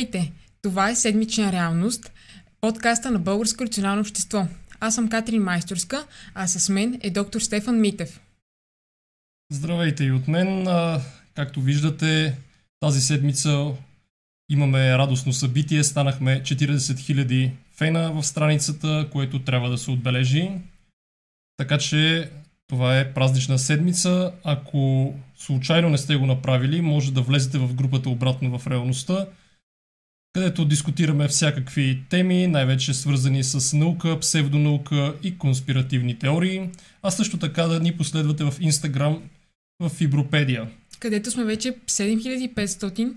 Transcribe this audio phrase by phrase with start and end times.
[0.00, 0.32] Здравейте!
[0.62, 2.12] Това е Седмична реалност,
[2.60, 4.46] подкаста на Българско национално общество.
[4.80, 8.20] Аз съм Катрин Майсторска, а с мен е доктор Стефан Митев.
[9.52, 10.66] Здравейте и от мен.
[11.34, 12.36] Както виждате,
[12.80, 13.66] тази седмица
[14.50, 15.84] имаме радостно събитие.
[15.84, 20.50] Станахме 40 000 фена в страницата, което трябва да се отбележи.
[21.56, 22.30] Така че
[22.66, 24.32] това е празнична седмица.
[24.44, 29.26] Ако случайно не сте го направили, може да влезете в групата обратно в реалността,
[30.32, 36.68] където дискутираме всякакви теми, най-вече свързани с наука, псевдонаука и конспиративни теории,
[37.02, 39.22] а също така да ни последвате в Инстаграм
[39.80, 40.70] в Фибропедия.
[41.00, 43.12] Където сме вече 7500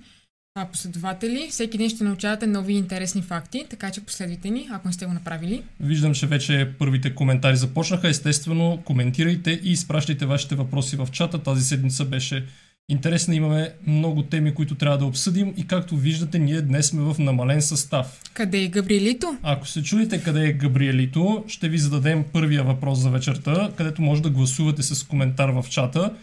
[0.55, 1.47] а, последователи.
[1.51, 5.13] Всеки ден ще научавате нови интересни факти, така че последвайте ни, ако не сте го
[5.13, 5.63] направили.
[5.79, 8.09] Виждам, че вече първите коментари започнаха.
[8.09, 11.43] Естествено, коментирайте и изпращайте вашите въпроси в чата.
[11.43, 12.45] Тази седмица беше
[12.89, 13.35] интересна.
[13.35, 17.61] Имаме много теми, които трябва да обсъдим и както виждате, ние днес сме в намален
[17.61, 18.21] състав.
[18.33, 19.37] Къде е Габриелито?
[19.43, 24.21] Ако се чудите къде е Габриелито, ще ви зададем първия въпрос за вечерта, където може
[24.21, 26.13] да гласувате с коментар в чата,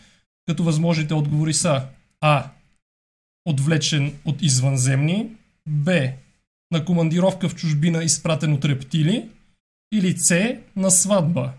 [0.47, 1.83] като възможните отговори са
[2.21, 2.45] А
[3.45, 5.27] отвлечен от извънземни,
[5.69, 6.09] Б.
[6.73, 9.29] на командировка в чужбина изпратен от рептили
[9.93, 10.57] или С.
[10.77, 11.53] на сватба.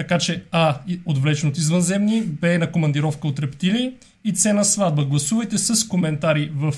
[0.00, 5.04] Така че А отвлечен от извънземни, Б на командировка от рептили и С на сватба.
[5.04, 6.74] Гласувайте с коментари в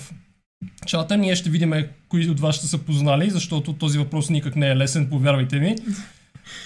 [0.86, 1.16] чата.
[1.16, 1.74] Ние ще видим
[2.08, 5.76] кои от вас ще са познали, защото този въпрос никак не е лесен, повярвайте ми.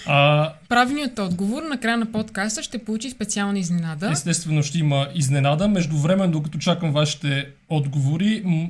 [0.05, 0.53] А...
[0.69, 4.09] Правилният отговор на края на подкаста ще получи специална изненада.
[4.11, 5.67] Естествено ще има изненада.
[5.67, 8.69] Между време, докато чакам вашите отговори, м-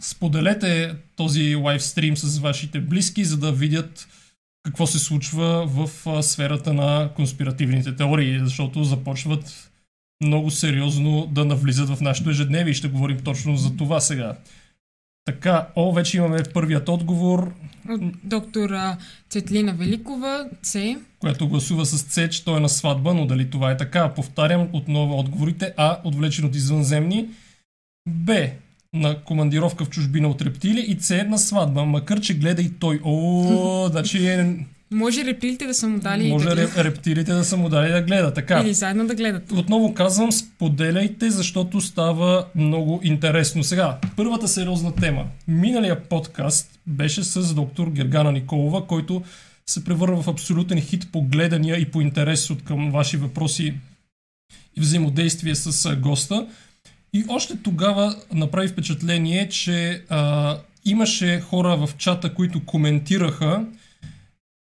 [0.00, 4.08] споделете този лайвстрим с вашите близки, за да видят
[4.62, 9.70] какво се случва в а, сферата на конспиративните теории, защото започват
[10.24, 14.36] много сериозно да навлизат в нашето ежедневие и ще говорим точно за това сега.
[15.24, 17.52] Така, о, вече имаме първият отговор.
[17.88, 18.70] От доктор
[19.28, 20.96] Цетлина Великова, С.
[21.18, 24.14] Която гласува с С, че той е на сватба, но дали това е така?
[24.14, 25.74] Повтарям отново отговорите.
[25.76, 25.98] А.
[26.04, 27.28] Отвлечен от извънземни.
[28.08, 28.50] Б.
[28.94, 30.80] На командировка в чужбина от рептили.
[30.80, 31.24] И С.
[31.28, 31.84] На сватба.
[31.84, 33.00] Макар, че гледа и той.
[33.04, 36.78] О, значи е може рептилите да са му дали Може да гледат.
[36.78, 38.34] рептилите да са му дали да гледа.
[38.34, 38.60] Така.
[38.60, 39.52] Или заедно да гледат.
[39.52, 43.64] Отново казвам, споделяйте, защото става много интересно.
[43.64, 45.24] Сега, първата сериозна тема.
[45.48, 49.22] Миналия подкаст беше с доктор Гергана Николова, който
[49.66, 53.74] се превърна в абсолютен хит по гледания и по интерес от към ваши въпроси
[54.76, 56.46] и взаимодействие с госта.
[57.12, 63.66] И още тогава направи впечатление, че а, имаше хора в чата, които коментираха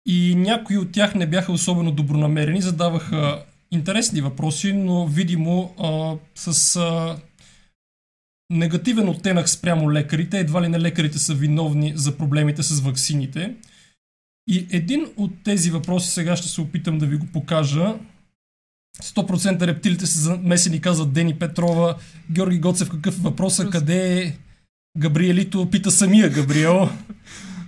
[0.07, 6.77] и някои от тях не бяха особено добронамерени, задаваха интересни въпроси, но видимо а, с
[6.77, 7.17] а,
[8.51, 10.39] негативен оттенък спрямо лекарите.
[10.39, 13.55] Едва ли не лекарите са виновни за проблемите с ваксините.
[14.49, 17.95] И един от тези въпроси сега ще се опитам да ви го покажа.
[19.01, 21.95] 100% рептилите са замесени, казва Дени Петрова.
[22.31, 23.71] Георги Гоцев, какъв е въпросът?
[23.71, 24.33] Къде е
[24.99, 25.71] Габриелито?
[25.71, 26.89] Пита самия Габриел.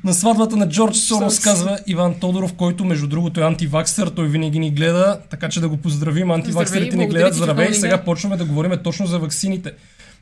[0.05, 4.59] На сватбата на Джордж Сорос казва Иван Тодоров, който между другото е антиваксер, той винаги
[4.59, 6.31] ни гледа, така че да го поздравим.
[6.31, 7.35] Антиваксерите ни гледат.
[7.35, 9.73] Здравей, сега почваме да говорим точно за ваксините.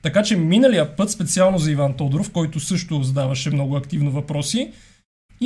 [0.02, 4.72] Така че миналия път, специално за Иван Тодоров, който също задаваше много активно въпроси,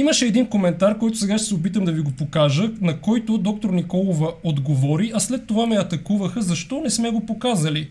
[0.01, 3.71] имаше един коментар, който сега ще се опитам да ви го покажа, на който доктор
[3.71, 7.91] Николова отговори, а след това ме атакуваха, защо не сме го показали.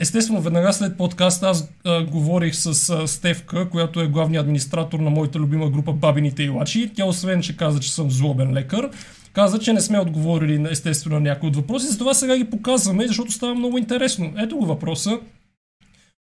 [0.00, 5.10] Естествено, веднага след подкаста аз а, говорих с а, Стевка, която е главният администратор на
[5.10, 6.90] моята любима група Бабините Илачи.
[6.94, 8.90] Тя освен, че каза, че съм злобен лекар,
[9.32, 13.32] каза, че не сме отговорили естествено на някои от въпроси, затова сега ги показваме, защото
[13.32, 14.32] става много интересно.
[14.38, 15.18] Ето го въпроса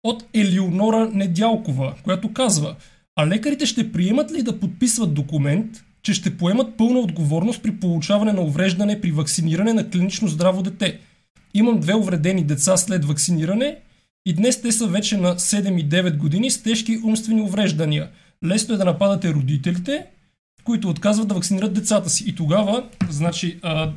[0.04, 2.74] от Елеонора Недялкова, която казва
[3.16, 8.32] А лекарите ще приемат ли да подписват документ, че ще поемат пълна отговорност при получаване
[8.32, 10.98] на увреждане при вакциниране на клинично здраво дете–
[11.54, 13.76] Имам две увредени деца след вакциниране
[14.26, 18.08] и днес те са вече на 7 и 9 години с тежки умствени увреждания.
[18.44, 20.06] Лесно е да нападате родителите,
[20.64, 22.24] които отказват да вакцинират децата си.
[22.26, 23.92] И тогава, значи, а,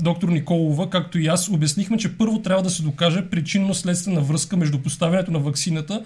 [0.00, 4.78] доктор Николова, както и аз, обяснихме, че първо трябва да се докаже причинно-следствена връзка между
[4.78, 6.04] поставянето на вакцината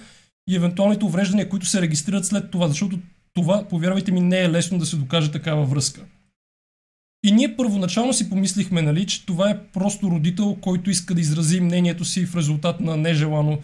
[0.49, 2.99] и евентуалните увреждания, които се регистрират след това, защото
[3.35, 6.00] това, повярвайте ми, не е лесно да се докаже такава връзка.
[7.25, 11.61] И ние първоначално си помислихме, нали, че това е просто родител, който иска да изрази
[11.61, 13.59] мнението си в резултат на нежелано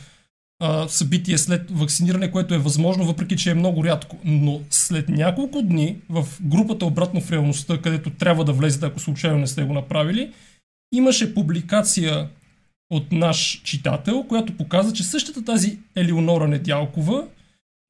[0.60, 4.16] а, събитие след вакциниране, което е възможно, въпреки че е много рядко.
[4.24, 9.38] Но след няколко дни в групата обратно в реалността, където трябва да влезете, ако случайно
[9.38, 10.32] не сте го направили,
[10.92, 12.28] имаше публикация
[12.90, 17.24] от наш читател, която показа, че същата тази Елеонора Недялкова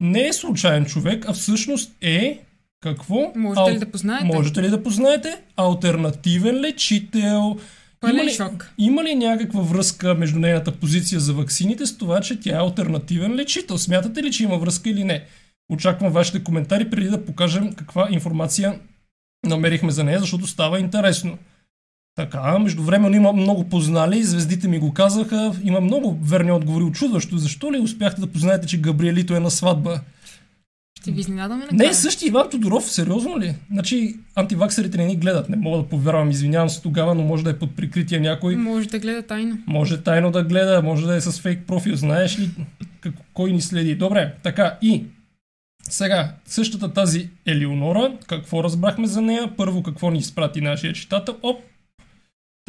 [0.01, 2.39] не е случайен човек, а всъщност е
[2.81, 3.31] какво?
[3.35, 4.25] Можете ли да познаете?
[4.25, 5.41] Можете ли да познаете?
[5.55, 7.57] Альтернативен лечител.
[7.99, 8.71] Пълен Има ли, шок.
[8.77, 13.35] има ли някаква връзка между нейната позиция за ваксините с това, че тя е альтернативен
[13.35, 13.77] лечител?
[13.77, 15.23] Смятате ли, че има връзка или не?
[15.71, 18.79] Очаквам вашите коментари преди да покажем каква информация
[19.45, 21.37] намерихме за нея, защото става интересно.
[22.19, 26.83] Така, междувременно има много познали, звездите ми го казаха, има много верни отговори.
[26.83, 30.01] Очудващо, защо ли успяхте да познаете, че Габриелито е на сватба?
[31.01, 31.93] Ще ви изненадаме Не, накрая.
[31.93, 33.55] същи Иван Тодоров, сериозно ли?
[33.71, 37.49] Значи, антиваксерите не ни гледат, не мога да повярвам, извинявам се тогава, но може да
[37.49, 38.55] е под прикритие някой.
[38.55, 39.57] Може да гледа тайно.
[39.67, 42.49] Може тайно да гледа, може да е с фейк профил, знаеш ли
[43.01, 43.95] как, кой ни следи.
[43.95, 45.03] Добре, така и
[45.83, 49.51] сега, същата тази Елеонора, какво разбрахме за нея?
[49.57, 51.35] Първо, какво ни изпрати нашия читател?
[51.43, 51.59] Оп,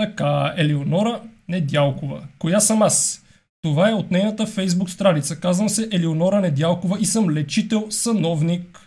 [0.01, 2.23] така, Елеонора Недялкова.
[2.39, 3.25] Коя съм аз?
[3.63, 5.37] Това е от нейната фейсбук страница.
[5.37, 8.79] Казвам се Елеонора Недялкова и съм лечител, съновник.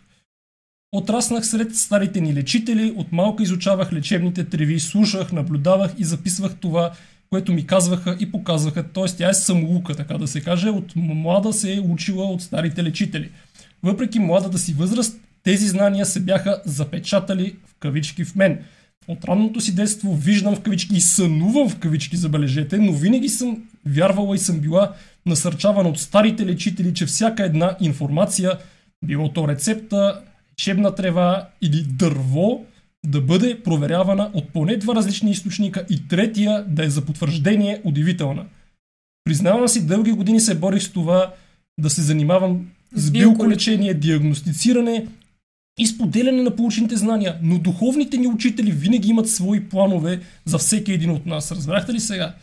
[0.95, 6.91] Отраснах сред старите ни лечители, от малко изучавах лечебните треви, слушах, наблюдавах и записвах това,
[7.29, 8.83] което ми казваха и показваха.
[8.83, 9.05] Т.е.
[9.05, 10.69] тя е самоука, така да се каже.
[10.69, 13.29] От млада се е учила от старите лечители.
[13.83, 18.63] Въпреки младата си възраст, тези знания се бяха запечатали в кавички в мен.
[19.07, 23.63] От ранното си детство виждам в кавички и сънувам в кавички, забележете, но винаги съм
[23.85, 24.93] вярвала и съм била
[25.25, 28.57] насърчавана от старите лечители, че всяка една информация,
[29.05, 30.21] било то рецепта,
[30.53, 32.65] лечебна трева или дърво,
[33.05, 38.45] да бъде проверявана от поне два различни източника и третия да е за потвърждение удивителна.
[39.23, 41.33] Признавам си, дълги години се борих с това
[41.79, 45.07] да се занимавам с С билколечение, диагностициране
[45.79, 50.93] и споделяне на получените знания, но духовните ни учители винаги имат свои планове за всеки
[50.93, 51.51] един от нас.
[51.51, 52.33] Разбрахте ли сега?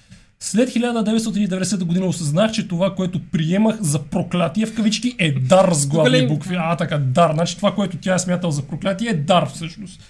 [0.40, 5.86] След 1990 година осъзнах, че това, което приемах за проклятие в кавички е дар с
[5.86, 6.56] главни букви.
[6.58, 7.32] А, така, дар.
[7.32, 10.00] Значи това, което тя е смятал за проклятие е дар всъщност.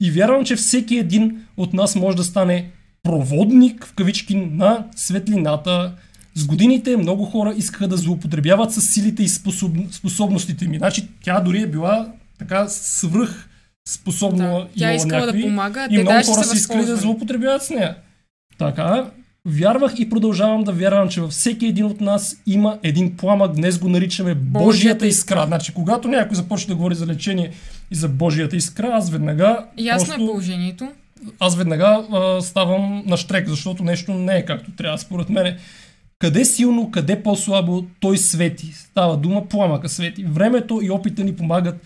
[0.00, 2.70] И вярвам, че всеки един от нас може да стане
[3.02, 5.92] проводник в кавички на светлината.
[6.34, 9.76] С годините много хора искаха да злоупотребяват с силите и способ...
[9.90, 10.78] способностите ми.
[10.78, 13.48] Значи тя дори е била така свръх
[13.88, 14.48] способна.
[14.48, 14.66] Да.
[14.78, 17.70] Тя искала да някакви- помага, а и те много хора са искали да злоупотребяват с
[17.70, 17.96] нея.
[18.58, 19.10] Така,
[19.44, 23.78] вярвах и продължавам да вярвам, че във всеки един от нас има един пламък, днес
[23.78, 25.44] го наричаме Божията искра.
[25.46, 27.50] Значи, когато някой започне да говори за лечение
[27.90, 30.88] и за Божията искра, аз веднага Ясно просто, е положението.
[31.40, 35.56] аз веднага а, ставам на штрек, защото нещо не е както трябва, според мене.
[36.18, 38.72] Къде силно, къде по-слабо, той свети.
[38.72, 40.24] Става дума, пламъка свети.
[40.24, 41.76] Времето и опита ни помагат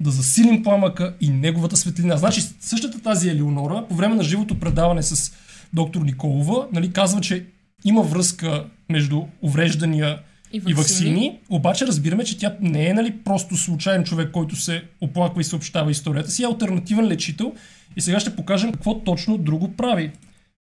[0.00, 2.16] да засилим пламъка и неговата светлина.
[2.16, 5.32] Значи същата тази Елеонора, по време на живото предаване с
[5.72, 7.46] доктор Николова, нали, казва, че
[7.84, 10.18] има връзка между увреждания
[10.52, 10.76] И и ваксини.
[10.76, 15.44] вакцини, обаче разбираме, че тя не е нали, просто случайен човек, който се оплаква и
[15.44, 17.54] съобщава историята си, е альтернативен лечител
[17.96, 20.10] и сега ще покажем какво точно друго прави.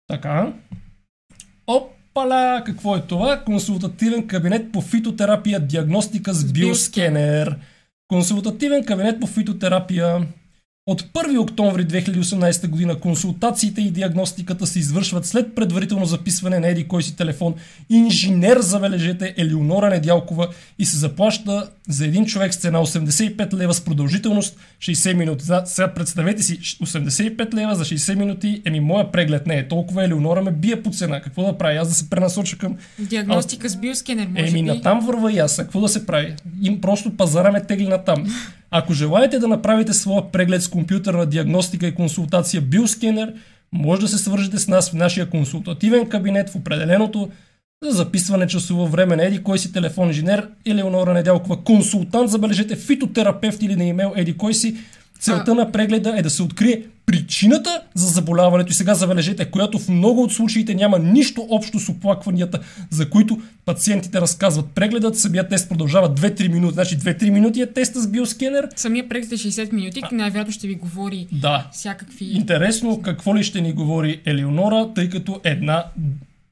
[0.08, 0.52] Така.
[1.66, 2.62] Опала!
[2.66, 3.42] Какво е това?
[3.44, 7.56] Консултативен кабинет по фитотерапия, диагностика с С биоскенер.
[8.08, 10.32] Консултативен кабинет по фитотерапия.
[10.88, 16.88] От 1 октомври 2018 година консултациите и диагностиката се извършват след предварително записване на еди
[16.88, 17.54] кой си телефон.
[17.90, 23.80] Инженер, забележете, Елеонора Недялкова и се заплаща за един човек с цена 85 лева с
[23.80, 25.44] продължителност 60 минути.
[25.64, 30.42] Сега представете си, 85 лева за 60 минути, еми моя преглед не е толкова, Елеонора
[30.42, 31.20] ме бие по цена.
[31.20, 31.80] Какво да правя?
[31.80, 34.68] Аз да се пренасоча към Диагностика с биоскенер, може Еми, би.
[34.68, 35.58] натам върва и аз.
[35.58, 36.34] А какво да се прави?
[36.62, 38.26] Им просто пазара ме тегли натам.
[38.70, 43.34] Ако желаете да направите своя преглед с компютърна диагностика и консултация биоскенер,
[43.72, 47.30] може да се свържете с нас в нашия консултативен кабинет в определеното
[47.84, 53.62] за записване часово време на еди кой си телефон инженер Елеонора Недялкова, консултант, забележете, фитотерапевт
[53.62, 54.76] или на имейл еди кой си.
[55.20, 59.88] Целта на прегледа е да се открие причината за заболяването и сега забележете, която в
[59.88, 62.58] много от случаите няма нищо общо с оплакванията,
[62.90, 64.66] за които пациентите разказват.
[64.74, 66.74] Прегледът, самия тест продължава 2-3 минути.
[66.74, 68.68] Значи 2-3 минути е теста с биоскенер.
[68.76, 71.68] Самия преглед е 60 минути, най-вероятно ще ви говори Да.
[71.72, 72.24] всякакви...
[72.24, 75.84] Интересно какво ли ще ни говори Елеонора, тъй като една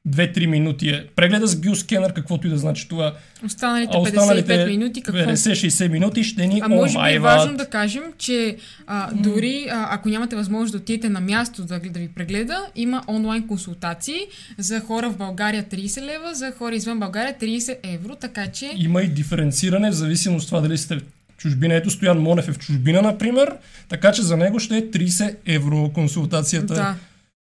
[0.09, 3.13] 2-3 минути е прегледа с биоскенер, каквото и да значи това.
[3.45, 5.21] Останалите А 55 останалите минути какво?
[5.21, 8.57] 50-60 минути ще ни А може би е важно да кажем, че
[8.87, 13.03] а, дори а, ако нямате възможност да отидете на място да, да ви прегледа, има
[13.07, 14.19] онлайн консултации
[14.57, 19.01] за хора в България 30 лева, за хора извън България 30 евро, така че Има
[19.01, 20.99] и диференциране в зависимост от това дали сте
[21.37, 21.73] чужбина.
[21.73, 23.53] Ето Стоян Монев е в чужбина, например,
[23.89, 26.73] така че за него ще е 30 евро консултацията.
[26.73, 26.95] да.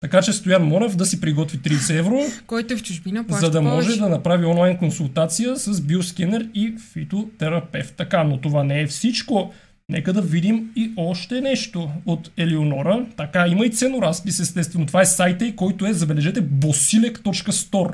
[0.05, 3.61] Така че Стоян Монев да си приготви 30 евро, Който е в чужбина, за да
[3.61, 3.99] може повече.
[4.01, 7.93] да направи онлайн консултация с биоскенер и фитотерапевт.
[7.97, 9.53] Така, но това не е всичко.
[9.89, 13.05] Нека да видим и още нещо от Елеонора.
[13.17, 14.85] Така, има и ценоразпис, естествено.
[14.85, 17.93] Това е сайта който е, забележете, bosilek.store.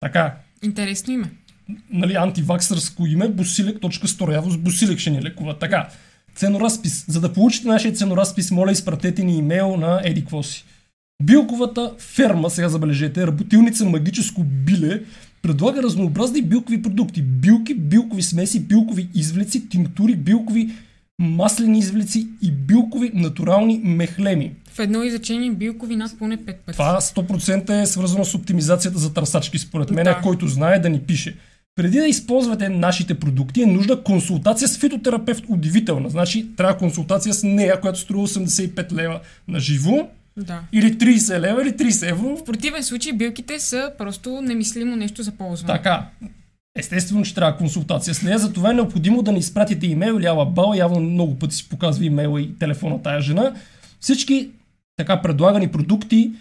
[0.00, 1.30] Така, Интересно име.
[1.90, 4.32] нали, антиваксърско име, bosilek.store.
[4.34, 5.58] Явно с Босилек ще ни лекува.
[5.58, 5.88] Така,
[6.34, 7.04] ценоразпис.
[7.08, 10.64] За да получите нашия ценоразпис, моля изпратете ни имейл на Еди какво си.
[11.22, 15.02] Билковата ферма, сега забележете, работилница магическо биле,
[15.42, 17.22] предлага разнообразни билкови продукти.
[17.22, 20.70] Билки, билкови смеси, билкови извлеци, тинктури, билкови
[21.18, 24.52] маслени извлеци и билкови натурални мехлеми.
[24.72, 26.72] В едно изречение билкови над поне 5 пъти.
[26.72, 30.20] Това 100% е свързано с оптимизацията за търсачки, според мен, Да.
[30.22, 31.36] който знае да ни пише.
[31.76, 36.10] Преди да използвате нашите продукти е нужда консултация с фитотерапевт удивителна.
[36.10, 40.60] Значи трябва консултация с нея, която струва 85 лева на живо, Да.
[40.72, 42.36] или 30 лева, или 30 евро.
[42.36, 45.78] В противен случай билките са просто немислимо нещо за ползване.
[45.78, 46.06] Така,
[46.76, 50.74] естествено, че трябва консултация с нея, затова е необходимо да ни изпратите имейл или алабал,
[50.76, 53.54] явно много пъти си показва имейла и телефона тая жена.
[54.00, 54.50] Всички
[54.96, 56.32] така предлагани продукти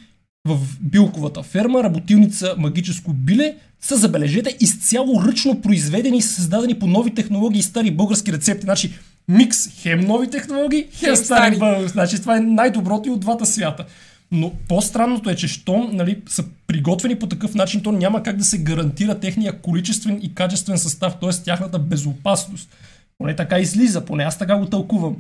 [0.48, 7.14] в билковата ферма, работилница магическо биле, са, забележете, изцяло ръчно произведени и създадени по нови
[7.14, 8.66] технологии и стари български рецепти.
[8.66, 8.92] Значи,
[9.28, 11.60] микс хем нови технологии, хем, Хем стари.
[11.88, 13.86] Значи, това е най-доброто и от двата свята.
[14.32, 18.44] Но по-странното е, че щом нали, са приготвени по такъв начин, то няма как да
[18.44, 21.30] се гарантира техния количествен и качествен състав, т.е.
[21.44, 22.70] тяхната безопасност.
[23.18, 25.16] Поне така излиза, поне аз така го тълкувам.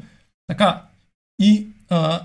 [0.47, 0.81] Така,
[1.41, 2.21] и а,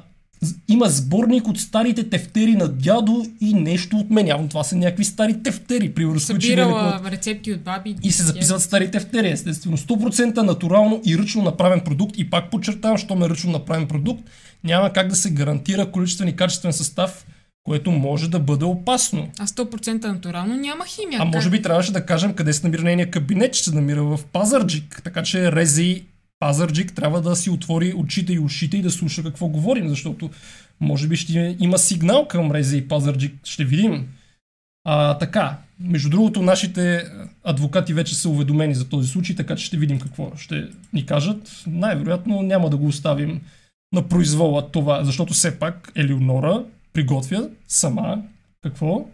[0.68, 4.26] има сборник от старите тефтери на дядо и нещо от мен.
[4.26, 7.96] Явно това са някакви стари тефтери, примерно Събирала рецепти от баби.
[8.02, 9.76] и се записват стари тефтери, естествено.
[9.76, 12.18] 100% натурално и ръчно направен продукт.
[12.18, 14.22] И пак подчертавам, що ме ръчно направен продукт,
[14.64, 17.26] няма как да се гарантира количествен и качествен състав,
[17.64, 19.28] което може да бъде опасно.
[19.38, 21.20] А 100% натурално няма химия.
[21.22, 24.20] А може би трябваше да кажем къде се намира нейния кабинет, че се намира в
[24.32, 25.00] Пазарджик.
[25.04, 26.04] Така че Рези
[26.40, 30.30] Пазарджик трябва да си отвори очите и ушите и да слуша какво говорим, защото
[30.80, 33.34] може би ще има сигнал към Рези и Пазарджик.
[33.44, 34.08] Ще видим.
[34.84, 37.04] А, така, между другото, нашите
[37.44, 41.62] адвокати вече са уведомени за този случай, така че ще видим какво ще ни кажат.
[41.66, 43.40] Най-вероятно няма да го оставим
[43.92, 48.22] на произвола това, защото все пак Елеонора приготвя сама
[48.62, 49.06] какво?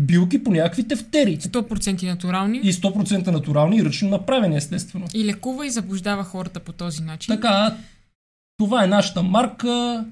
[0.00, 1.38] Билки по някакви тефтери.
[1.38, 2.60] 100% натурални.
[2.62, 5.06] И 100% натурални и ръчно направени, естествено.
[5.14, 7.34] И лекува и заблуждава хората по този начин.
[7.34, 7.76] Така,
[8.58, 10.04] това е нашата марка.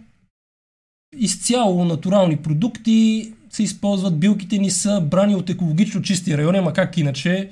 [1.16, 4.20] Изцяло натурални продукти се използват.
[4.20, 7.50] Билките ни са брани от екологично чисти райони, ама как иначе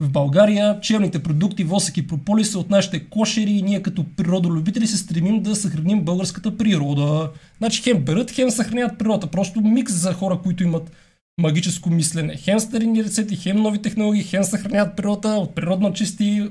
[0.00, 4.86] в България челните продукти, восък и прополи са от нашите кошери и ние като природолюбители
[4.86, 7.30] се стремим да съхраним българската природа.
[7.58, 9.26] Значи хем берат, хем съхраняват природата.
[9.26, 10.92] Просто микс за хора, които имат
[11.40, 12.36] магическо мислене.
[12.36, 16.50] Хем старини рецепти, хем нови технологии, хем съхраняват природата от природно чисти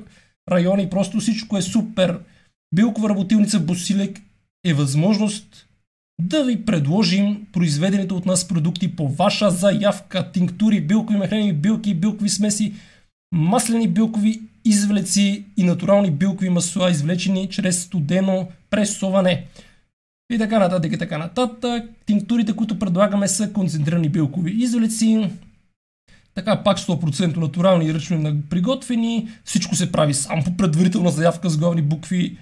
[0.52, 0.90] райони.
[0.90, 2.20] Просто всичко е супер.
[2.76, 4.20] Билкова работилница Босилек
[4.66, 5.66] е възможност
[6.22, 10.32] да ви предложим произведените от нас продукти по ваша заявка.
[10.32, 12.74] Тинктури, билкови мехлени, билки, билкови смеси,
[13.32, 19.46] маслени билкови извлеци и натурални билкови масла, извлечени чрез студено пресоване.
[20.32, 21.84] И така нататък, и така нататък.
[22.06, 25.30] Тинктурите, които предлагаме са концентрирани билкови извлеци.
[26.36, 29.30] Така, пак 100% натурални и ръчно приготвени.
[29.44, 32.38] Всичко се прави само по предварителна заявка с главни букви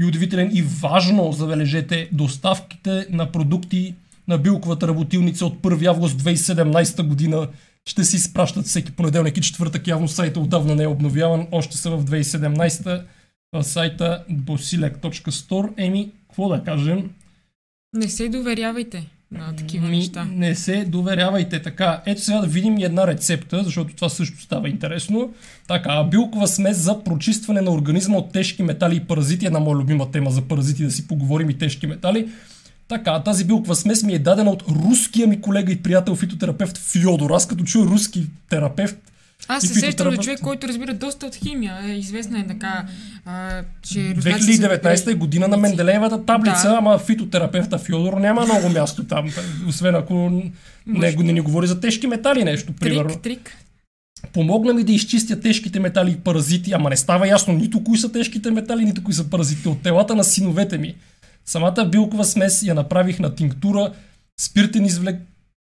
[0.00, 3.94] и удивителен и важно, забележете, доставките на продукти
[4.28, 7.48] на билковата работилница от 1 август 2017 година
[7.86, 9.86] ще се изпращат всеки понеделник и четвъртък.
[9.86, 13.02] Явно сайта отдавна не е обновяван, още са в 2017
[13.52, 15.72] в сайта bosilek.store.
[15.76, 17.10] Еми, какво да кажем?
[17.94, 20.24] Не се доверявайте на такива Ми, неща.
[20.24, 22.02] Не се доверявайте така.
[22.06, 25.34] Ето сега да видим и една рецепта, защото това също става интересно.
[25.68, 29.46] Така, билкова смес за прочистване на организма от тежки метали и паразити.
[29.46, 32.28] Една моя любима тема за паразити, да си поговорим и тежки метали.
[32.88, 37.30] Така, тази билкова смес ми е дадена от руския ми колега и приятел фитотерапевт Фьодор.
[37.30, 38.98] Аз като чуя руски терапевт,
[39.48, 41.78] Аз се сещам за фитотерапевт- човек, който разбира доста от химия.
[41.84, 42.86] Е, известна е така,
[43.24, 43.48] а,
[43.82, 44.14] че...
[44.16, 45.56] руснаците са 2019 е година на.
[45.56, 46.76] Менделеевата таблица, Да.
[46.78, 49.30] ама фитотерапевта Фьодор няма много място там,
[49.68, 50.14] освен ако
[50.86, 53.08] не, не ни говори за тежки метали нещо, примерно.
[53.10, 53.56] Трик, трик.
[54.32, 58.12] Помогна ми да изчистя тежките метали и паразити, ама не става ясно нито кои са
[58.12, 60.94] тежките метали, нито кои са паразитите от телата на синовете ми.
[61.44, 63.92] Самата билкова смес я направих на тинктура,
[64.40, 65.16] спиртен извлек,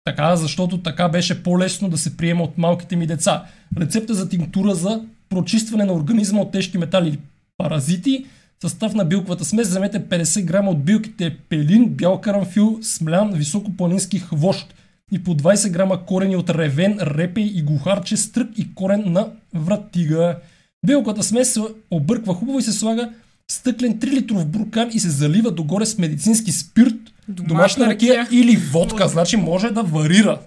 [0.03, 3.43] така, защото така беше по-лесно да се приема от малките ми деца.
[3.77, 7.19] Рецепта за тинктура за прочистване на организма от тежки метали и
[7.57, 8.25] паразити
[8.61, 14.73] Състав на билковата смес вземете 50 грама от билките пелин, бял карамфил, смлян, високопланински хвощ
[15.11, 20.37] и по 20 грама корени от ревен, репей и глухарче, стрък и корен на вратига.
[20.85, 23.09] Билковата смес се обърква хубаво и се слага
[23.51, 28.55] стъклен 3 литров буркан и се залива догоре с медицински спирт, домашна, домашна ракия, или
[28.57, 29.07] водка.
[29.07, 30.39] Значи може да варира.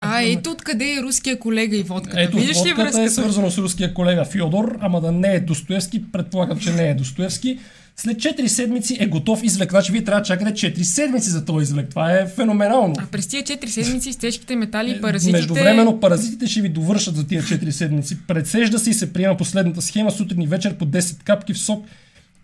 [0.00, 2.20] А, ето откъде е руския колега и водката.
[2.20, 3.02] Ето, Виждаш водката ли връзката?
[3.02, 6.94] е свързано с руския колега Фьодор, ама да не е Достоевски, предполагам, че не е
[6.94, 7.58] Достоевски.
[7.96, 9.70] След 4 седмици е готов извлек.
[9.70, 11.90] Значи вие трябва да чакате 4 седмици за този извлек.
[11.90, 12.94] Това е феноменално.
[12.98, 15.38] А през тия 4 седмици с тежките метали и паразитите...
[15.38, 18.16] Междувременно паразитите ще ви довършат за тия 4 седмици.
[18.26, 21.84] Предсежда се и се приема последната схема сутрин и вечер по 10 капки в сок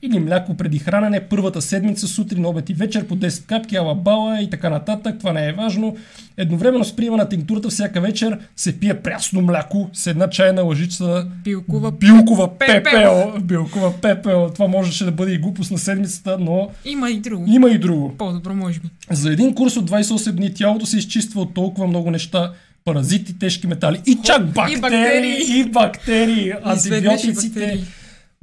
[0.06, 4.50] или мляко преди хранене, първата седмица, сутрин, обед и вечер по 10 капки, алабала и
[4.50, 5.18] така нататък.
[5.18, 5.96] Това не е важно.
[6.36, 11.26] Едновременно с приема на тинктурата всяка вечер се пие прясно мляко с една чайна лъжица
[11.44, 13.32] билкова, билкова пепел.
[13.40, 14.50] Билкова пепел.
[14.54, 16.70] Това можеше да бъде и глупост на седмицата, но...
[16.84, 17.44] Има и друго.
[17.48, 18.14] Има и друго.
[18.18, 18.88] По-добро може би.
[19.10, 22.52] За един курс от 28 дни тялото се изчиства от толкова много неща,
[22.84, 24.76] паразити, тежки метали и чак бактерии.
[24.76, 25.60] И бактерии.
[25.60, 26.52] И бактерии.
[26.64, 27.60] Антибиотиците.
[27.60, 27.84] Бактерии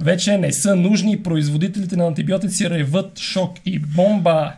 [0.02, 1.22] вече не са нужни.
[1.22, 4.52] Производителите на антибиотици реват шок и бомба.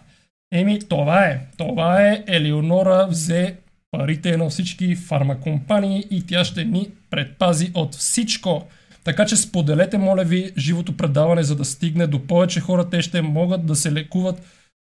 [0.52, 1.40] Еми, това е.
[1.56, 2.24] Това е.
[2.26, 3.56] Елеонора взе
[3.90, 8.66] парите на всички фармакомпании и тя ще ни предпази от всичко.
[9.04, 12.88] Така че споделете, моля ви, живото предаване, за да стигне до повече хора.
[12.90, 14.42] Те ще могат да се лекуват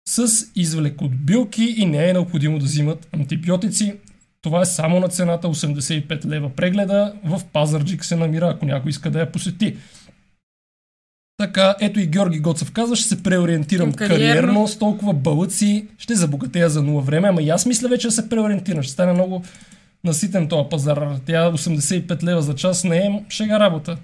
[0.08, 3.94] с извлек от билки и не е необходимо да взимат антибиотици.
[4.42, 7.14] Това е само на цената 85 лева прегледа.
[7.24, 9.76] В Пазарджик се намира, ако някой иска да я посети.
[11.38, 14.16] Така, ето и Георги Гоцев казва, ще се преориентирам кариерно.
[14.16, 18.12] кариерно с толкова бълъци, ще забогатея за нула време, ама и аз мисля вече да
[18.12, 19.44] се преориентирам, ще стане много
[20.04, 21.08] наситен този пазар.
[21.26, 23.96] Тя 85 лева за час не е шега работа.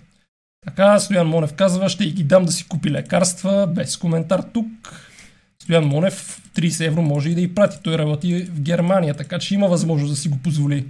[0.67, 4.67] Така, Стоян Монев казва, ще ги дам да си купи лекарства, без коментар тук.
[5.62, 9.55] Стоян Монев 30 евро може и да и прати, той работи в Германия, така че
[9.55, 10.85] има възможност да си го позволи.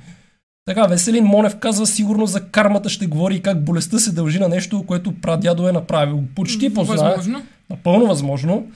[0.64, 4.48] Така, Веселин Монев казва сигурно за кармата ще говори и как болестта се дължи на
[4.48, 6.22] нещо, което прадядо е направил.
[6.34, 6.96] Почти познае.
[6.96, 7.42] Възможно.
[7.70, 8.66] Напълно възможно.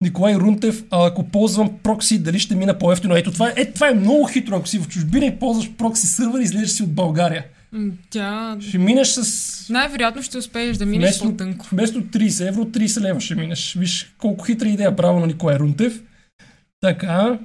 [0.00, 3.16] Николай Рунтев, а ако ползвам прокси, дали ще мина по-ефтино?
[3.16, 4.56] Ето това е, е, това е много хитро.
[4.56, 7.44] Ако си в чужбина и ползваш прокси сървър, излезеш си от България.
[8.10, 8.56] Тя...
[8.60, 9.68] Ще минеш с...
[9.68, 11.66] Най-вероятно ще успееш да минеш вместо, по-тънко.
[11.72, 13.74] Вместо 30 евро, 30 лева ще минеш.
[13.78, 16.02] Виж колко хитра идея, браво на Николай Рунтев.
[16.80, 17.38] Така,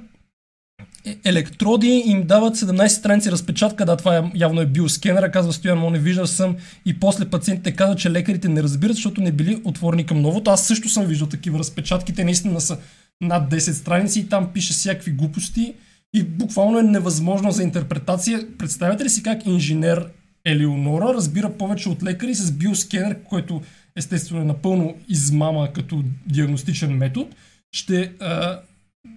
[1.24, 5.98] електроди им дават 17 страници разпечатка, да, това е, явно е биоскенера, казва Стоян не
[5.98, 6.56] виждал съм.
[6.86, 10.50] И после пациентите казват, че лекарите не разбират, защото не били отворени към новото.
[10.50, 12.78] Аз също съм виждал такива разпечатки, те наистина са
[13.20, 15.74] над 10 страници и там пише всякакви глупости.
[16.14, 18.46] И буквално е невъзможно за интерпретация.
[18.58, 20.06] Представете ли си как инженер
[20.44, 23.62] Елеонора разбира повече от лекари с биоскенер, който
[23.96, 27.30] естествено е напълно измама като диагностичен метод,
[27.72, 28.60] ще а,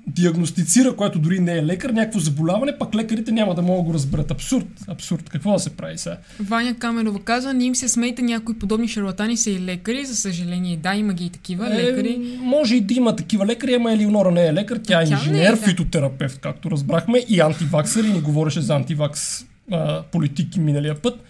[0.07, 3.93] диагностицира, който дори не е лекар, някакво заболяване, пък лекарите няма да могат да го
[3.93, 4.31] разберат.
[4.31, 4.67] Абсурд.
[4.87, 5.29] Абсурд.
[5.29, 6.17] Какво да се прави сега?
[6.39, 10.77] Ваня Каменова казва, не им се смейте, някои подобни шарлатани са и лекари, за съжаление.
[10.77, 12.37] Да, има ги и такива е, лекари.
[12.41, 15.53] Може и да има такива лекари, ама Елеонора не е лекар, тя е тя инженер,
[15.53, 15.57] е, да.
[15.57, 21.23] фитотерапевт, както разбрахме, и антиваксър, и ни говореше за антивакс а, политики миналия път.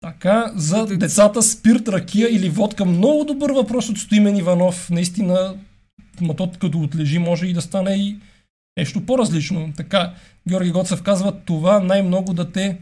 [0.00, 2.84] Така, за децата спирт, ракия или водка.
[2.84, 4.90] Много добър въпрос от Стоимен Иванов.
[4.90, 5.54] Наистина
[6.20, 8.16] ма то като отлежи може и да стане и
[8.78, 9.72] нещо по-различно.
[9.76, 10.12] Така,
[10.48, 12.78] Георги Гоцев казва, това най-много да те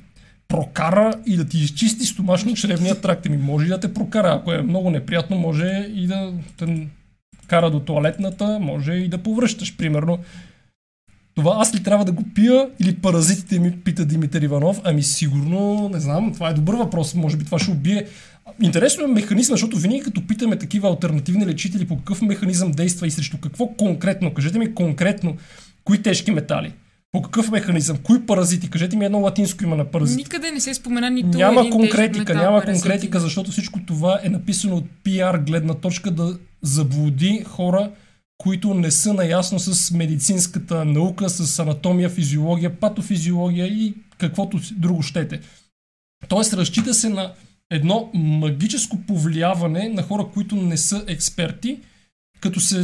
[0.49, 3.29] прокара и да ти изчисти стомашно-чревния тракт.
[3.29, 4.35] Ми може и да те прокара.
[4.35, 6.89] Ако е много неприятно, може и да те
[7.47, 10.19] кара до туалетната, може и да повръщаш, примерно.
[11.35, 14.81] Това аз ли трябва да го пия или паразитите ми, пита Димитър Иванов?
[14.85, 17.15] Ами сигурно, не знам, това е добър въпрос.
[17.15, 18.07] Може би това ще убие
[18.63, 23.11] Интересно е механизъм, защото винаги като питаме такива альтернативни лечители по какъв механизъм действа и
[23.11, 25.37] срещу какво конкретно, кажете ми конкретно,
[25.85, 26.73] кои тежки метали,
[27.13, 30.23] по какъв механизъм, кои паразити, кажете ми едно латинско има на паразити.
[30.23, 32.83] Никъде не се спомена нито Няма един конкретика, метал, няма паразити.
[32.83, 37.91] конкретика, защото всичко това е написано от PR гледна точка да заблуди хора,
[38.43, 45.41] които не са наясно с медицинската наука, с анатомия, физиология, патофизиология и каквото друго щете.
[46.29, 47.33] Тоест разчита се на
[47.71, 51.79] едно магическо повлияване на хора, които не са експерти,
[52.41, 52.83] като се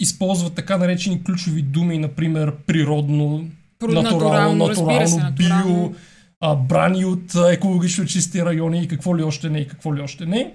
[0.00, 3.44] използват така наречени ключови думи, например природно,
[3.78, 5.94] Про, натурално, натурално, се, био,
[6.40, 10.26] а, брани от екологично чисти райони и какво ли още не и какво ли още
[10.26, 10.54] не.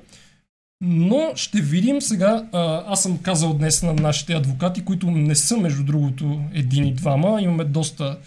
[0.81, 5.57] Но ще видим сега, а, аз съм казал днес на нашите адвокати, които не са
[5.57, 8.17] между другото един и двама, имаме доста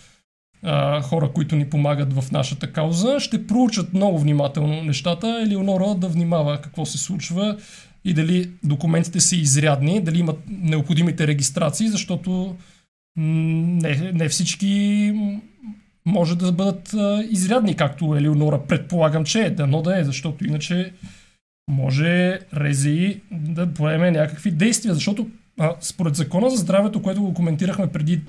[0.63, 5.43] а, хора, които ни помагат в нашата кауза, ще проучат много внимателно нещата.
[5.47, 7.57] Елеонора да внимава какво се случва.
[8.05, 12.57] и дали документите са изрядни, дали имат необходимите регистрации, защото
[13.17, 15.13] не, не всички
[16.07, 20.93] може да бъдат а, изрядни, както Елеонора предполагам, че е, дано да е, защото иначе
[21.69, 27.87] може Рези да поеме някакви действия, защото а, според закона за здравето, което го коментирахме
[27.87, 28.21] преди